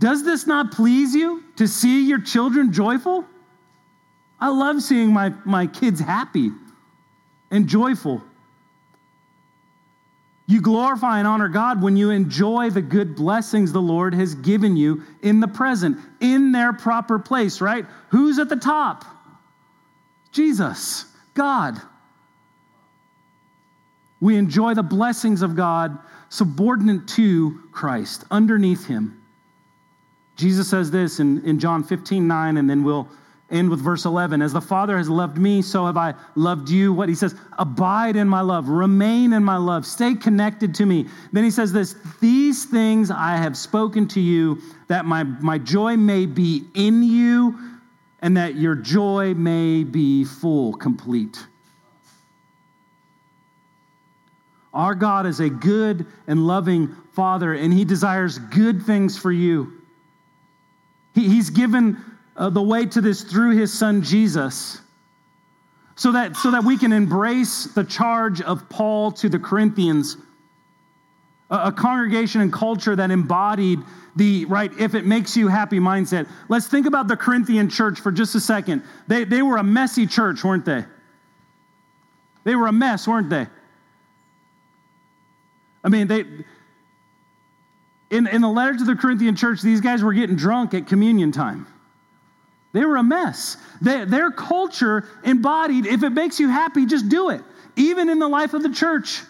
Does 0.00 0.24
this 0.24 0.46
not 0.46 0.72
please 0.72 1.14
you 1.14 1.42
to 1.56 1.66
see 1.66 2.06
your 2.06 2.20
children 2.20 2.72
joyful? 2.72 3.24
I 4.40 4.48
love 4.48 4.82
seeing 4.82 5.12
my, 5.12 5.32
my 5.44 5.66
kids 5.66 5.98
happy 5.98 6.52
and 7.50 7.66
joyful. 7.66 8.22
You 10.46 10.62
glorify 10.62 11.18
and 11.18 11.26
honor 11.26 11.48
God 11.48 11.82
when 11.82 11.96
you 11.96 12.10
enjoy 12.10 12.70
the 12.70 12.80
good 12.80 13.16
blessings 13.16 13.72
the 13.72 13.82
Lord 13.82 14.14
has 14.14 14.34
given 14.36 14.76
you 14.76 15.02
in 15.22 15.40
the 15.40 15.48
present, 15.48 15.98
in 16.20 16.52
their 16.52 16.72
proper 16.72 17.18
place, 17.18 17.60
right? 17.60 17.84
Who's 18.10 18.38
at 18.38 18.48
the 18.48 18.56
top? 18.56 19.04
Jesus, 20.32 21.04
God. 21.34 21.80
We 24.20 24.36
enjoy 24.36 24.74
the 24.74 24.82
blessings 24.82 25.42
of 25.42 25.54
God 25.54 25.98
subordinate 26.28 27.08
to 27.08 27.60
Christ, 27.72 28.24
underneath 28.30 28.86
Him. 28.86 29.17
Jesus 30.38 30.70
says 30.70 30.90
this 30.92 31.18
in, 31.18 31.44
in 31.44 31.58
John 31.58 31.82
15, 31.82 32.26
9, 32.26 32.56
and 32.58 32.70
then 32.70 32.84
we'll 32.84 33.08
end 33.50 33.68
with 33.68 33.80
verse 33.80 34.04
11. 34.04 34.40
As 34.40 34.52
the 34.52 34.60
Father 34.60 34.96
has 34.96 35.10
loved 35.10 35.36
me, 35.36 35.60
so 35.62 35.84
have 35.84 35.96
I 35.96 36.14
loved 36.36 36.70
you. 36.70 36.92
What 36.92 37.08
he 37.08 37.14
says, 37.16 37.34
abide 37.58 38.14
in 38.14 38.28
my 38.28 38.40
love, 38.40 38.68
remain 38.68 39.32
in 39.32 39.42
my 39.42 39.56
love, 39.56 39.84
stay 39.84 40.14
connected 40.14 40.76
to 40.76 40.86
me. 40.86 41.06
Then 41.32 41.42
he 41.42 41.50
says 41.50 41.72
this 41.72 41.96
These 42.20 42.66
things 42.66 43.10
I 43.10 43.36
have 43.36 43.56
spoken 43.56 44.06
to 44.08 44.20
you, 44.20 44.62
that 44.86 45.04
my, 45.04 45.24
my 45.24 45.58
joy 45.58 45.96
may 45.96 46.24
be 46.24 46.64
in 46.74 47.02
you, 47.02 47.58
and 48.22 48.36
that 48.36 48.54
your 48.54 48.76
joy 48.76 49.34
may 49.34 49.82
be 49.82 50.24
full, 50.24 50.72
complete. 50.74 51.44
Our 54.72 54.94
God 54.94 55.26
is 55.26 55.40
a 55.40 55.50
good 55.50 56.06
and 56.28 56.46
loving 56.46 56.94
Father, 57.12 57.54
and 57.54 57.72
He 57.72 57.84
desires 57.84 58.38
good 58.38 58.84
things 58.84 59.18
for 59.18 59.32
you. 59.32 59.77
He, 61.18 61.28
he's 61.28 61.50
given 61.50 61.98
uh, 62.36 62.48
the 62.50 62.62
way 62.62 62.86
to 62.86 63.00
this 63.00 63.22
through 63.22 63.56
his 63.56 63.76
son 63.76 64.02
Jesus 64.02 64.80
so 65.96 66.12
that, 66.12 66.36
so 66.36 66.52
that 66.52 66.62
we 66.62 66.78
can 66.78 66.92
embrace 66.92 67.64
the 67.64 67.82
charge 67.82 68.40
of 68.40 68.68
Paul 68.68 69.10
to 69.12 69.28
the 69.28 69.38
Corinthians, 69.38 70.16
a, 71.50 71.56
a 71.56 71.72
congregation 71.72 72.40
and 72.40 72.52
culture 72.52 72.94
that 72.94 73.10
embodied 73.10 73.80
the 74.14 74.44
right, 74.44 74.70
if 74.78 74.94
it 74.94 75.06
makes 75.06 75.36
you 75.36 75.48
happy 75.48 75.80
mindset. 75.80 76.28
Let's 76.48 76.68
think 76.68 76.86
about 76.86 77.08
the 77.08 77.16
Corinthian 77.16 77.68
church 77.68 77.98
for 77.98 78.12
just 78.12 78.36
a 78.36 78.40
second. 78.40 78.84
They, 79.08 79.24
they 79.24 79.42
were 79.42 79.56
a 79.56 79.64
messy 79.64 80.06
church, 80.06 80.44
weren't 80.44 80.64
they? 80.64 80.84
They 82.44 82.54
were 82.54 82.68
a 82.68 82.72
mess, 82.72 83.08
weren't 83.08 83.28
they? 83.28 83.48
I 85.82 85.88
mean, 85.88 86.06
they. 86.06 86.24
In, 88.10 88.26
in 88.26 88.40
the 88.40 88.48
letter 88.48 88.76
to 88.76 88.84
the 88.84 88.96
Corinthian 88.96 89.36
church, 89.36 89.60
these 89.60 89.80
guys 89.80 90.02
were 90.02 90.14
getting 90.14 90.36
drunk 90.36 90.74
at 90.74 90.86
communion 90.86 91.30
time. 91.30 91.66
They 92.72 92.84
were 92.84 92.96
a 92.96 93.02
mess. 93.02 93.56
They, 93.80 94.04
their 94.04 94.30
culture 94.30 95.08
embodied, 95.24 95.86
if 95.86 96.02
it 96.02 96.10
makes 96.10 96.38
you 96.38 96.48
happy, 96.48 96.86
just 96.86 97.08
do 97.08 97.30
it, 97.30 97.42
even 97.76 98.08
in 98.08 98.18
the 98.18 98.28
life 98.28 98.54
of 98.54 98.62
the 98.62 98.72
church. 98.72 99.22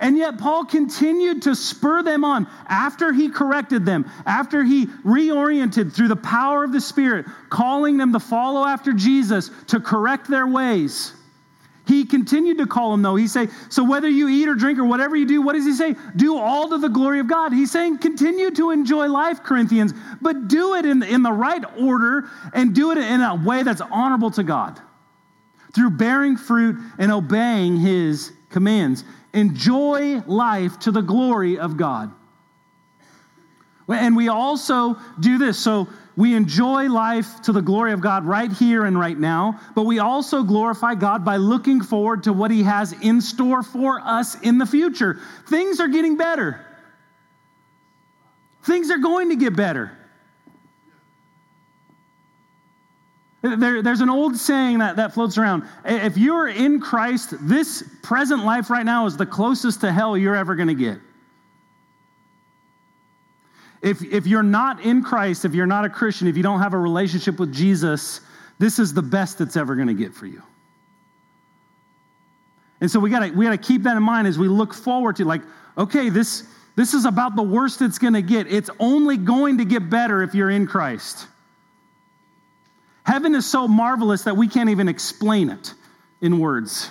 And 0.00 0.18
yet, 0.18 0.38
Paul 0.38 0.64
continued 0.64 1.42
to 1.42 1.54
spur 1.54 2.02
them 2.02 2.24
on 2.24 2.48
after 2.66 3.12
he 3.12 3.28
corrected 3.30 3.86
them, 3.86 4.10
after 4.26 4.64
he 4.64 4.86
reoriented 4.86 5.92
through 5.92 6.08
the 6.08 6.16
power 6.16 6.64
of 6.64 6.72
the 6.72 6.80
Spirit, 6.80 7.26
calling 7.48 7.96
them 7.96 8.12
to 8.12 8.20
follow 8.20 8.66
after 8.66 8.92
Jesus 8.92 9.50
to 9.68 9.78
correct 9.78 10.28
their 10.28 10.48
ways. 10.48 11.12
He 11.86 12.06
continued 12.06 12.58
to 12.58 12.66
call 12.66 12.94
him, 12.94 13.02
though. 13.02 13.16
He 13.16 13.28
say, 13.28 13.48
so 13.68 13.84
whether 13.84 14.08
you 14.08 14.28
eat 14.28 14.48
or 14.48 14.54
drink 14.54 14.78
or 14.78 14.86
whatever 14.86 15.16
you 15.16 15.26
do, 15.26 15.42
what 15.42 15.52
does 15.52 15.66
he 15.66 15.74
say? 15.74 15.94
Do 16.16 16.38
all 16.38 16.68
to 16.70 16.78
the 16.78 16.88
glory 16.88 17.20
of 17.20 17.26
God. 17.26 17.52
He's 17.52 17.70
saying, 17.70 17.98
continue 17.98 18.50
to 18.52 18.70
enjoy 18.70 19.08
life, 19.08 19.42
Corinthians, 19.42 19.92
but 20.22 20.48
do 20.48 20.74
it 20.74 20.86
in, 20.86 21.02
in 21.02 21.22
the 21.22 21.32
right 21.32 21.62
order 21.78 22.30
and 22.54 22.74
do 22.74 22.90
it 22.90 22.98
in 22.98 23.20
a 23.20 23.34
way 23.34 23.62
that's 23.62 23.82
honorable 23.82 24.30
to 24.30 24.42
God 24.42 24.80
through 25.74 25.90
bearing 25.90 26.36
fruit 26.36 26.76
and 26.98 27.12
obeying 27.12 27.76
his 27.76 28.32
commands. 28.48 29.04
Enjoy 29.34 30.20
life 30.20 30.78
to 30.78 30.90
the 30.90 31.02
glory 31.02 31.58
of 31.58 31.76
God. 31.76 32.10
And 33.88 34.16
we 34.16 34.28
also 34.28 34.96
do 35.20 35.36
this. 35.36 35.58
So 35.58 35.88
we 36.16 36.34
enjoy 36.34 36.88
life 36.88 37.42
to 37.42 37.52
the 37.52 37.60
glory 37.60 37.92
of 37.92 38.00
God 38.00 38.24
right 38.24 38.52
here 38.52 38.84
and 38.84 38.98
right 38.98 39.18
now, 39.18 39.60
but 39.74 39.82
we 39.82 39.98
also 39.98 40.44
glorify 40.44 40.94
God 40.94 41.24
by 41.24 41.36
looking 41.36 41.80
forward 41.80 42.24
to 42.24 42.32
what 42.32 42.50
He 42.50 42.62
has 42.62 42.92
in 42.92 43.20
store 43.20 43.62
for 43.62 44.00
us 44.00 44.40
in 44.40 44.58
the 44.58 44.66
future. 44.66 45.20
Things 45.48 45.80
are 45.80 45.88
getting 45.88 46.16
better, 46.16 46.64
things 48.62 48.90
are 48.90 48.98
going 48.98 49.30
to 49.30 49.36
get 49.36 49.56
better. 49.56 49.98
There, 53.42 53.82
there's 53.82 54.00
an 54.00 54.08
old 54.08 54.38
saying 54.38 54.78
that, 54.78 54.96
that 54.96 55.12
floats 55.12 55.36
around. 55.36 55.64
If 55.84 56.16
you're 56.16 56.48
in 56.48 56.80
Christ, 56.80 57.34
this 57.46 57.84
present 58.02 58.42
life 58.42 58.70
right 58.70 58.86
now 58.86 59.04
is 59.04 59.18
the 59.18 59.26
closest 59.26 59.82
to 59.82 59.92
hell 59.92 60.16
you're 60.16 60.34
ever 60.34 60.54
going 60.54 60.68
to 60.68 60.74
get. 60.74 60.98
If, 63.84 64.02
if 64.02 64.26
you're 64.26 64.42
not 64.42 64.80
in 64.80 65.02
Christ, 65.02 65.44
if 65.44 65.54
you're 65.54 65.66
not 65.66 65.84
a 65.84 65.90
Christian, 65.90 66.26
if 66.26 66.38
you 66.38 66.42
don't 66.42 66.60
have 66.60 66.72
a 66.72 66.78
relationship 66.78 67.38
with 67.38 67.52
Jesus, 67.52 68.22
this 68.58 68.78
is 68.78 68.94
the 68.94 69.02
best 69.02 69.36
that's 69.36 69.58
ever 69.58 69.76
going 69.76 69.88
to 69.88 69.94
get 69.94 70.14
for 70.14 70.24
you. 70.24 70.42
And 72.80 72.90
so 72.90 72.98
we 72.98 73.10
got 73.10 73.20
to 73.20 73.30
we 73.30 73.44
got 73.44 73.50
to 73.50 73.58
keep 73.58 73.82
that 73.82 73.94
in 73.94 74.02
mind 74.02 74.26
as 74.26 74.38
we 74.38 74.48
look 74.48 74.72
forward 74.72 75.16
to 75.16 75.26
like, 75.26 75.42
okay, 75.76 76.08
this 76.08 76.44
this 76.76 76.94
is 76.94 77.04
about 77.04 77.36
the 77.36 77.42
worst 77.42 77.82
it's 77.82 77.98
going 77.98 78.14
to 78.14 78.22
get. 78.22 78.50
It's 78.50 78.70
only 78.80 79.18
going 79.18 79.58
to 79.58 79.66
get 79.66 79.90
better 79.90 80.22
if 80.22 80.34
you're 80.34 80.50
in 80.50 80.66
Christ. 80.66 81.26
Heaven 83.04 83.34
is 83.34 83.44
so 83.44 83.68
marvelous 83.68 84.22
that 84.22 84.34
we 84.34 84.48
can't 84.48 84.70
even 84.70 84.88
explain 84.88 85.50
it 85.50 85.74
in 86.22 86.38
words. 86.38 86.90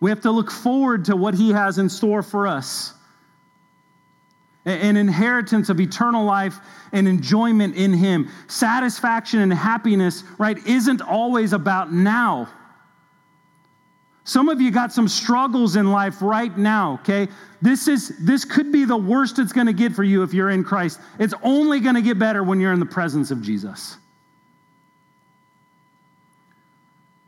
We 0.00 0.10
have 0.10 0.22
to 0.22 0.30
look 0.30 0.50
forward 0.50 1.04
to 1.06 1.16
what 1.16 1.34
He 1.34 1.50
has 1.50 1.78
in 1.78 1.88
store 1.88 2.22
for 2.22 2.46
us 2.46 2.94
an 4.66 4.96
inheritance 4.96 5.70
of 5.70 5.80
eternal 5.80 6.24
life 6.24 6.58
and 6.92 7.08
enjoyment 7.08 7.74
in 7.76 7.92
Him. 7.92 8.28
Satisfaction 8.46 9.40
and 9.40 9.52
happiness, 9.52 10.22
right, 10.38 10.58
isn't 10.66 11.00
always 11.00 11.52
about 11.52 11.92
now. 11.92 12.48
Some 14.24 14.48
of 14.48 14.60
you 14.60 14.70
got 14.70 14.92
some 14.92 15.08
struggles 15.08 15.76
in 15.76 15.90
life 15.90 16.20
right 16.20 16.56
now, 16.56 16.94
okay? 17.00 17.26
This 17.62 17.88
is 17.88 18.12
this 18.24 18.44
could 18.44 18.70
be 18.70 18.84
the 18.84 18.96
worst 18.96 19.38
it's 19.38 19.52
going 19.52 19.66
to 19.66 19.72
get 19.72 19.92
for 19.92 20.04
you 20.04 20.22
if 20.22 20.34
you're 20.34 20.50
in 20.50 20.62
Christ. 20.62 21.00
It's 21.18 21.34
only 21.42 21.80
going 21.80 21.94
to 21.94 22.02
get 22.02 22.18
better 22.18 22.44
when 22.44 22.60
you're 22.60 22.72
in 22.72 22.80
the 22.80 22.86
presence 22.86 23.30
of 23.30 23.42
Jesus. 23.42 23.96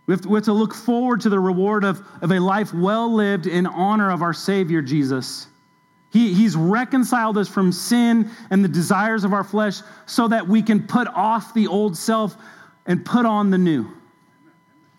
We 0.06 0.12
have, 0.12 0.20
to, 0.22 0.28
we 0.28 0.34
have 0.34 0.44
to 0.44 0.52
look 0.52 0.74
forward 0.74 1.20
to 1.22 1.28
the 1.28 1.38
reward 1.38 1.84
of, 1.84 2.02
of 2.20 2.32
a 2.32 2.38
life 2.38 2.74
well 2.74 3.12
lived 3.12 3.46
in 3.46 3.66
honor 3.66 4.10
of 4.10 4.22
our 4.22 4.34
Savior, 4.34 4.82
Jesus. 4.82 5.46
He, 6.12 6.34
he's 6.34 6.56
reconciled 6.56 7.38
us 7.38 7.48
from 7.48 7.72
sin 7.72 8.30
and 8.50 8.64
the 8.64 8.68
desires 8.68 9.24
of 9.24 9.32
our 9.32 9.44
flesh 9.44 9.80
so 10.06 10.28
that 10.28 10.46
we 10.46 10.60
can 10.60 10.86
put 10.86 11.08
off 11.08 11.54
the 11.54 11.68
old 11.68 11.96
self 11.96 12.36
and 12.84 13.04
put 13.04 13.24
on 13.24 13.50
the 13.50 13.58
new. 13.58 13.86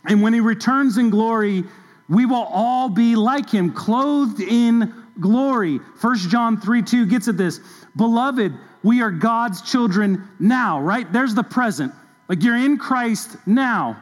And 0.06 0.22
when 0.22 0.34
he 0.34 0.40
returns 0.40 0.98
in 0.98 1.10
glory, 1.10 1.64
we 2.10 2.26
will 2.26 2.48
all 2.50 2.90
be 2.90 3.16
like 3.16 3.50
him, 3.50 3.72
clothed 3.72 4.42
in 4.42 4.94
glory. 5.20 5.78
1 5.78 6.18
John 6.30 6.60
3 6.60 6.82
2 6.82 7.06
gets 7.06 7.28
at 7.28 7.38
this. 7.38 7.60
Beloved, 7.96 8.54
we 8.82 9.02
are 9.02 9.12
God's 9.12 9.62
children 9.62 10.28
now, 10.40 10.82
right? 10.82 11.12
There's 11.12 11.36
the 11.36 11.44
present. 11.44 11.94
Like 12.28 12.44
you're 12.44 12.58
in 12.58 12.78
Christ 12.78 13.38
now. 13.46 14.02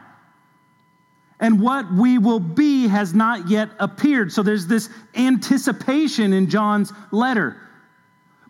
And 1.42 1.60
what 1.60 1.92
we 1.92 2.18
will 2.18 2.38
be 2.38 2.86
has 2.86 3.12
not 3.14 3.48
yet 3.48 3.70
appeared. 3.80 4.32
So 4.32 4.44
there's 4.44 4.68
this 4.68 4.88
anticipation 5.16 6.32
in 6.32 6.48
John's 6.48 6.92
letter. 7.10 7.56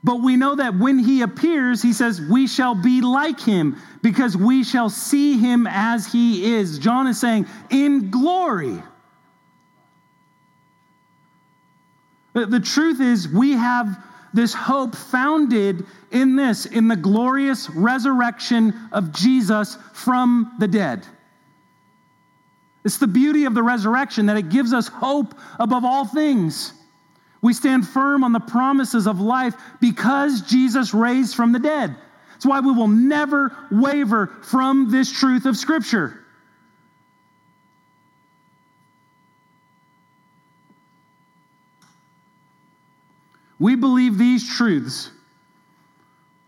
But 0.05 0.21
we 0.21 0.37
know 0.37 0.57
that 0.57 0.75
when 0.79 0.99
he 0.99 1.23
appears, 1.23 1.81
he 1.81 1.95
says, 1.95 2.21
we 2.21 2.47
shall 2.47 2.75
be 2.75 3.01
like 3.01 3.41
him 3.41 3.79
because 4.03 4.37
we 4.37 4.63
shall 4.63 4.91
see 4.91 5.39
him 5.39 5.67
as 5.67 6.13
he 6.13 6.55
is. 6.55 6.79
John 6.79 7.07
is 7.07 7.19
saying, 7.19 7.47
in 7.71 8.11
glory. 8.11 8.83
The 12.35 12.61
truth 12.61 13.01
is, 13.01 13.27
we 13.27 13.53
have 13.53 14.05
this 14.35 14.53
hope 14.53 14.95
founded 14.97 15.87
in 16.11 16.37
this, 16.37 16.67
in 16.67 16.89
the 16.89 16.97
glorious 16.97 17.71
resurrection 17.71 18.75
of 18.93 19.13
Jesus 19.15 19.79
from 19.95 20.57
the 20.59 20.69
dead. 20.69 21.07
It's 22.85 22.99
the 22.99 23.07
beauty 23.07 23.45
of 23.45 23.55
the 23.55 23.63
resurrection 23.63 24.27
that 24.27 24.37
it 24.37 24.49
gives 24.49 24.73
us 24.73 24.89
hope 24.89 25.35
above 25.59 25.85
all 25.85 26.05
things. 26.05 26.73
We 27.41 27.53
stand 27.53 27.87
firm 27.87 28.25
on 28.25 28.33
the 28.33 28.41
promises 28.41 29.07
of 29.07 29.21
life 29.21 29.55
because 29.81 30.43
Jesus 30.43 30.95
raised 30.95 31.35
from 31.35 31.53
the 31.53 31.59
dead. 31.59 31.95
That's 32.33 32.47
why 32.47 32.61
we 32.61 32.73
will 32.73 32.89
never 32.89 33.57
waver 33.71 34.29
from 34.43 34.91
this 34.91 35.13
truth 35.13 35.47
of 35.47 35.57
Scripture. 35.57 36.19
We 43.61 43.77
believe 43.77 44.19
these 44.19 44.49
truths 44.57 45.11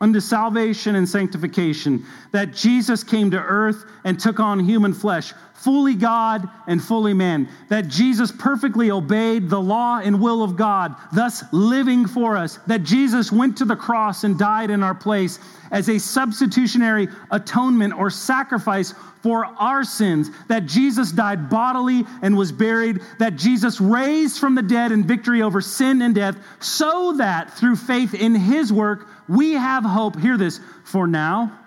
unto 0.01 0.21
salvation 0.21 0.97
and 0.97 1.09
sanctification, 1.09 2.05
that 2.33 2.53
Jesus 2.53 3.03
came 3.03 3.31
to 3.31 3.39
earth 3.39 3.85
and 4.05 4.21
took 4.21 4.39
on 4.39 4.59
human 4.59 4.93
flesh, 4.93 5.33
fully 5.55 5.95
God 5.95 6.49
and 6.67 6.83
fully 6.83 7.15
man, 7.15 7.49
that 7.69 7.89
Jesus 7.89 8.31
perfectly 8.31 8.91
obeyed 8.91 9.49
the 9.49 9.61
law 9.61 9.99
and 9.99 10.21
will 10.21 10.43
of 10.43 10.57
God, 10.57 10.95
thus 11.13 11.43
living 11.53 12.07
for 12.07 12.37
us, 12.37 12.59
that 12.67 12.83
Jesus 12.83 13.33
went 13.33 13.57
to 13.59 13.65
the 13.65 13.77
cross 13.77 14.25
and 14.25 14.39
died 14.39 14.71
in 14.71 14.83
our 14.83 14.95
place 14.95 15.39
as 15.71 15.89
a 15.89 15.99
substitutionary 15.99 17.09
atonement 17.31 17.95
or 17.95 18.11
sacrifice 18.11 18.95
for 19.23 19.47
our 19.59 19.85
sins, 19.85 20.29
that 20.49 20.67
Jesus 20.67 21.11
died 21.11 21.49
bodily 21.49 22.05
and 22.21 22.37
was 22.37 22.53
buried, 22.53 23.01
that 23.19 23.37
Jesus 23.37 23.81
raised 23.81 24.39
from 24.39 24.55
the 24.55 24.63
dead 24.63 24.93
in 24.93 25.03
victory 25.03 25.41
over 25.41 25.63
sin 25.63 26.03
and 26.03 26.15
death, 26.15 26.37
so 26.61 27.15
that 27.17 27.55
through 27.55 27.77
faith 27.77 28.13
in 28.13 28.35
his 28.35 28.71
work, 28.71 29.09
we 29.27 29.53
have 29.53 29.83
hope, 29.83 30.19
hear 30.19 30.37
this, 30.37 30.61
for 30.85 31.07
now 31.07 31.59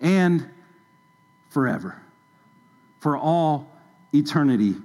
and 0.00 0.48
forever, 1.50 2.01
for 3.02 3.18
all 3.18 3.68
eternity. 4.14 4.76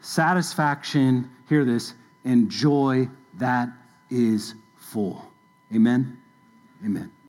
Satisfaction, 0.00 1.30
hear 1.50 1.66
this, 1.66 1.92
and 2.24 2.50
joy 2.50 3.06
that 3.34 3.68
is 4.08 4.54
full. 4.78 5.22
Amen. 5.74 6.16
Amen. 6.82 7.12